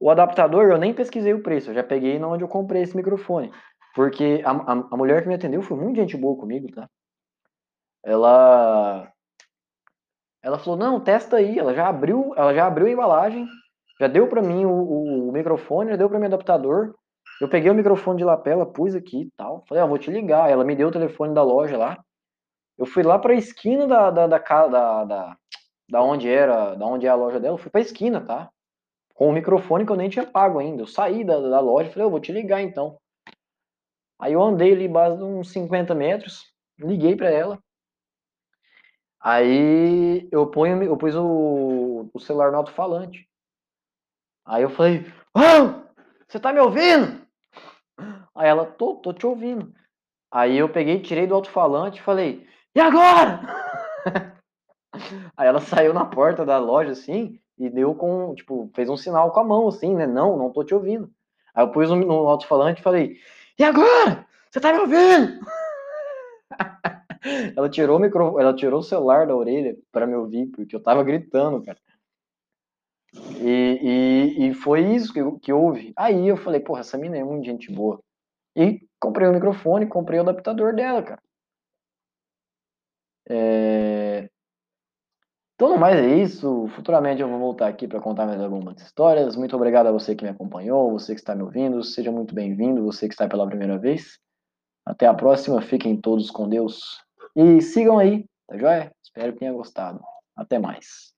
O 0.00 0.10
adaptador 0.10 0.70
eu 0.70 0.78
nem 0.78 0.94
pesquisei 0.94 1.34
o 1.34 1.42
preço, 1.42 1.70
eu 1.70 1.74
já 1.74 1.82
peguei 1.82 2.18
na 2.18 2.28
onde 2.28 2.44
eu 2.44 2.48
comprei 2.48 2.82
esse 2.82 2.96
microfone. 2.96 3.52
Porque 3.94 4.42
a, 4.44 4.50
a, 4.50 4.72
a 4.92 4.96
mulher 4.96 5.22
que 5.22 5.28
me 5.28 5.34
atendeu 5.34 5.62
foi 5.62 5.76
muito 5.76 5.96
gente 5.96 6.16
boa 6.16 6.38
comigo, 6.38 6.68
tá? 6.72 6.88
Ela 8.04 9.12
ela 10.42 10.58
falou: 10.58 10.78
"Não, 10.78 11.00
testa 11.00 11.36
aí". 11.36 11.58
Ela 11.58 11.74
já 11.74 11.88
abriu, 11.88 12.32
ela 12.36 12.54
já 12.54 12.66
abriu 12.66 12.86
a 12.86 12.90
embalagem, 12.90 13.46
já 14.00 14.06
deu 14.06 14.28
para 14.28 14.40
mim 14.40 14.64
o, 14.64 14.70
o, 14.70 15.28
o, 15.28 15.32
microfone, 15.32 15.90
já 15.90 15.96
deu 15.96 16.08
para 16.08 16.18
mim 16.18 16.26
o 16.26 16.28
adaptador. 16.28 16.94
Eu 17.40 17.48
peguei 17.48 17.70
o 17.70 17.74
microfone 17.74 18.18
de 18.18 18.24
lapela, 18.24 18.66
pus 18.66 18.94
aqui 18.94 19.22
e 19.22 19.30
tal. 19.36 19.64
Falei, 19.68 19.82
ah, 19.82 19.86
vou 19.86 19.98
te 19.98 20.10
ligar. 20.10 20.50
Ela 20.50 20.64
me 20.64 20.74
deu 20.76 20.88
o 20.88 20.92
telefone 20.92 21.34
da 21.34 21.42
loja 21.42 21.76
lá. 21.76 21.98
Eu 22.76 22.86
fui 22.86 23.02
lá 23.02 23.18
para 23.18 23.32
a 23.32 23.36
esquina 23.36 23.86
da, 23.86 24.10
da, 24.10 24.26
da, 24.26 24.38
da, 24.38 25.04
da, 25.04 25.36
da 25.90 26.02
onde 26.02 26.28
era, 26.28 26.74
da 26.74 26.86
onde 26.86 27.06
é 27.06 27.08
a 27.08 27.14
loja 27.14 27.40
dela. 27.40 27.54
Eu 27.54 27.58
fui 27.58 27.70
para 27.70 27.80
a 27.80 27.82
esquina, 27.82 28.20
tá? 28.20 28.48
Com 29.18 29.30
o 29.30 29.32
microfone 29.32 29.84
que 29.84 29.90
eu 29.90 29.96
nem 29.96 30.08
tinha 30.08 30.24
pago 30.24 30.60
ainda. 30.60 30.80
Eu 30.80 30.86
saí 30.86 31.24
da, 31.24 31.40
da 31.40 31.58
loja 31.58 31.90
e 31.90 31.92
falei, 31.92 32.06
eu 32.06 32.10
vou 32.10 32.20
te 32.20 32.30
ligar 32.30 32.62
então. 32.62 32.96
Aí 34.16 34.34
eu 34.34 34.40
andei 34.40 34.72
ali 34.72 34.86
base 34.86 35.20
uns 35.20 35.50
50 35.50 35.92
metros, 35.92 36.54
liguei 36.78 37.16
para 37.16 37.28
ela. 37.28 37.58
Aí 39.20 40.28
eu, 40.30 40.48
ponho, 40.48 40.80
eu 40.84 40.96
pus 40.96 41.16
o, 41.16 42.08
o 42.14 42.20
celular 42.20 42.52
no 42.52 42.58
alto-falante. 42.58 43.28
Aí 44.46 44.62
eu 44.62 44.70
falei, 44.70 45.04
oh, 45.34 45.82
você 46.28 46.38
tá 46.38 46.52
me 46.52 46.60
ouvindo? 46.60 47.20
Aí 48.36 48.48
ela, 48.48 48.66
tô, 48.66 48.94
tô 48.98 49.12
te 49.12 49.26
ouvindo. 49.26 49.74
Aí 50.30 50.56
eu 50.56 50.68
peguei, 50.68 51.02
tirei 51.02 51.26
do 51.26 51.34
alto-falante 51.34 51.98
e 51.98 52.04
falei, 52.04 52.46
e 52.72 52.78
agora? 52.78 53.40
Aí 55.36 55.48
ela 55.48 55.60
saiu 55.60 55.92
na 55.92 56.04
porta 56.04 56.46
da 56.46 56.58
loja 56.58 56.92
assim 56.92 57.40
e 57.58 57.68
deu 57.70 57.94
com, 57.94 58.34
tipo, 58.34 58.70
fez 58.74 58.88
um 58.88 58.96
sinal 58.96 59.32
com 59.32 59.40
a 59.40 59.44
mão 59.44 59.68
assim, 59.68 59.94
né? 59.94 60.06
Não, 60.06 60.36
não 60.36 60.50
tô 60.50 60.64
te 60.64 60.74
ouvindo. 60.74 61.10
Aí 61.54 61.64
eu 61.64 61.70
pus 61.70 61.90
no 61.90 62.28
alto-falante 62.28 62.80
e 62.80 62.84
falei, 62.84 63.16
e 63.58 63.64
agora? 63.64 64.26
Você 64.50 64.60
tá 64.60 64.72
me 64.72 64.80
ouvindo? 64.80 65.40
ela 67.56 67.68
tirou 67.68 67.96
o 67.96 68.00
micro, 68.00 68.38
ela 68.40 68.54
tirou 68.54 68.80
o 68.80 68.82
celular 68.82 69.26
da 69.26 69.36
orelha 69.36 69.76
para 69.92 70.06
me 70.06 70.14
ouvir, 70.14 70.46
porque 70.46 70.74
eu 70.74 70.82
tava 70.82 71.02
gritando, 71.02 71.62
cara. 71.62 71.78
E, 73.40 74.36
e, 74.38 74.48
e 74.48 74.54
foi 74.54 74.80
isso 74.94 75.12
que, 75.12 75.20
que 75.40 75.52
houve. 75.52 75.92
Aí 75.96 76.28
eu 76.28 76.36
falei, 76.36 76.60
porra, 76.60 76.80
essa 76.80 76.98
mina 76.98 77.16
é 77.16 77.24
muito 77.24 77.44
gente 77.44 77.72
boa. 77.72 78.00
E 78.56 78.80
comprei 79.00 79.28
o 79.28 79.32
microfone, 79.32 79.86
comprei 79.86 80.18
o 80.18 80.22
adaptador 80.22 80.74
dela, 80.74 81.02
cara. 81.02 81.22
É... 83.28 84.28
Então, 85.58 85.70
no 85.70 85.76
mais 85.76 85.98
é 85.98 86.06
isso. 86.22 86.68
Futuramente 86.68 87.20
eu 87.20 87.28
vou 87.28 87.36
voltar 87.36 87.66
aqui 87.66 87.88
para 87.88 88.00
contar 88.00 88.26
mais 88.26 88.40
algumas 88.40 88.80
histórias. 88.80 89.34
Muito 89.34 89.56
obrigado 89.56 89.88
a 89.88 89.90
você 89.90 90.14
que 90.14 90.22
me 90.22 90.30
acompanhou, 90.30 90.92
você 90.92 91.14
que 91.16 91.20
está 91.20 91.34
me 91.34 91.42
ouvindo. 91.42 91.82
Seja 91.82 92.12
muito 92.12 92.32
bem-vindo, 92.32 92.84
você 92.84 93.08
que 93.08 93.14
está 93.14 93.26
pela 93.26 93.44
primeira 93.44 93.76
vez. 93.76 94.20
Até 94.86 95.08
a 95.08 95.14
próxima. 95.14 95.60
Fiquem 95.60 96.00
todos 96.00 96.30
com 96.30 96.48
Deus. 96.48 97.02
E 97.34 97.60
sigam 97.60 97.98
aí, 97.98 98.24
tá 98.46 98.56
joia? 98.56 98.92
Espero 99.02 99.32
que 99.32 99.40
tenha 99.40 99.52
gostado. 99.52 100.00
Até 100.36 100.60
mais. 100.60 101.12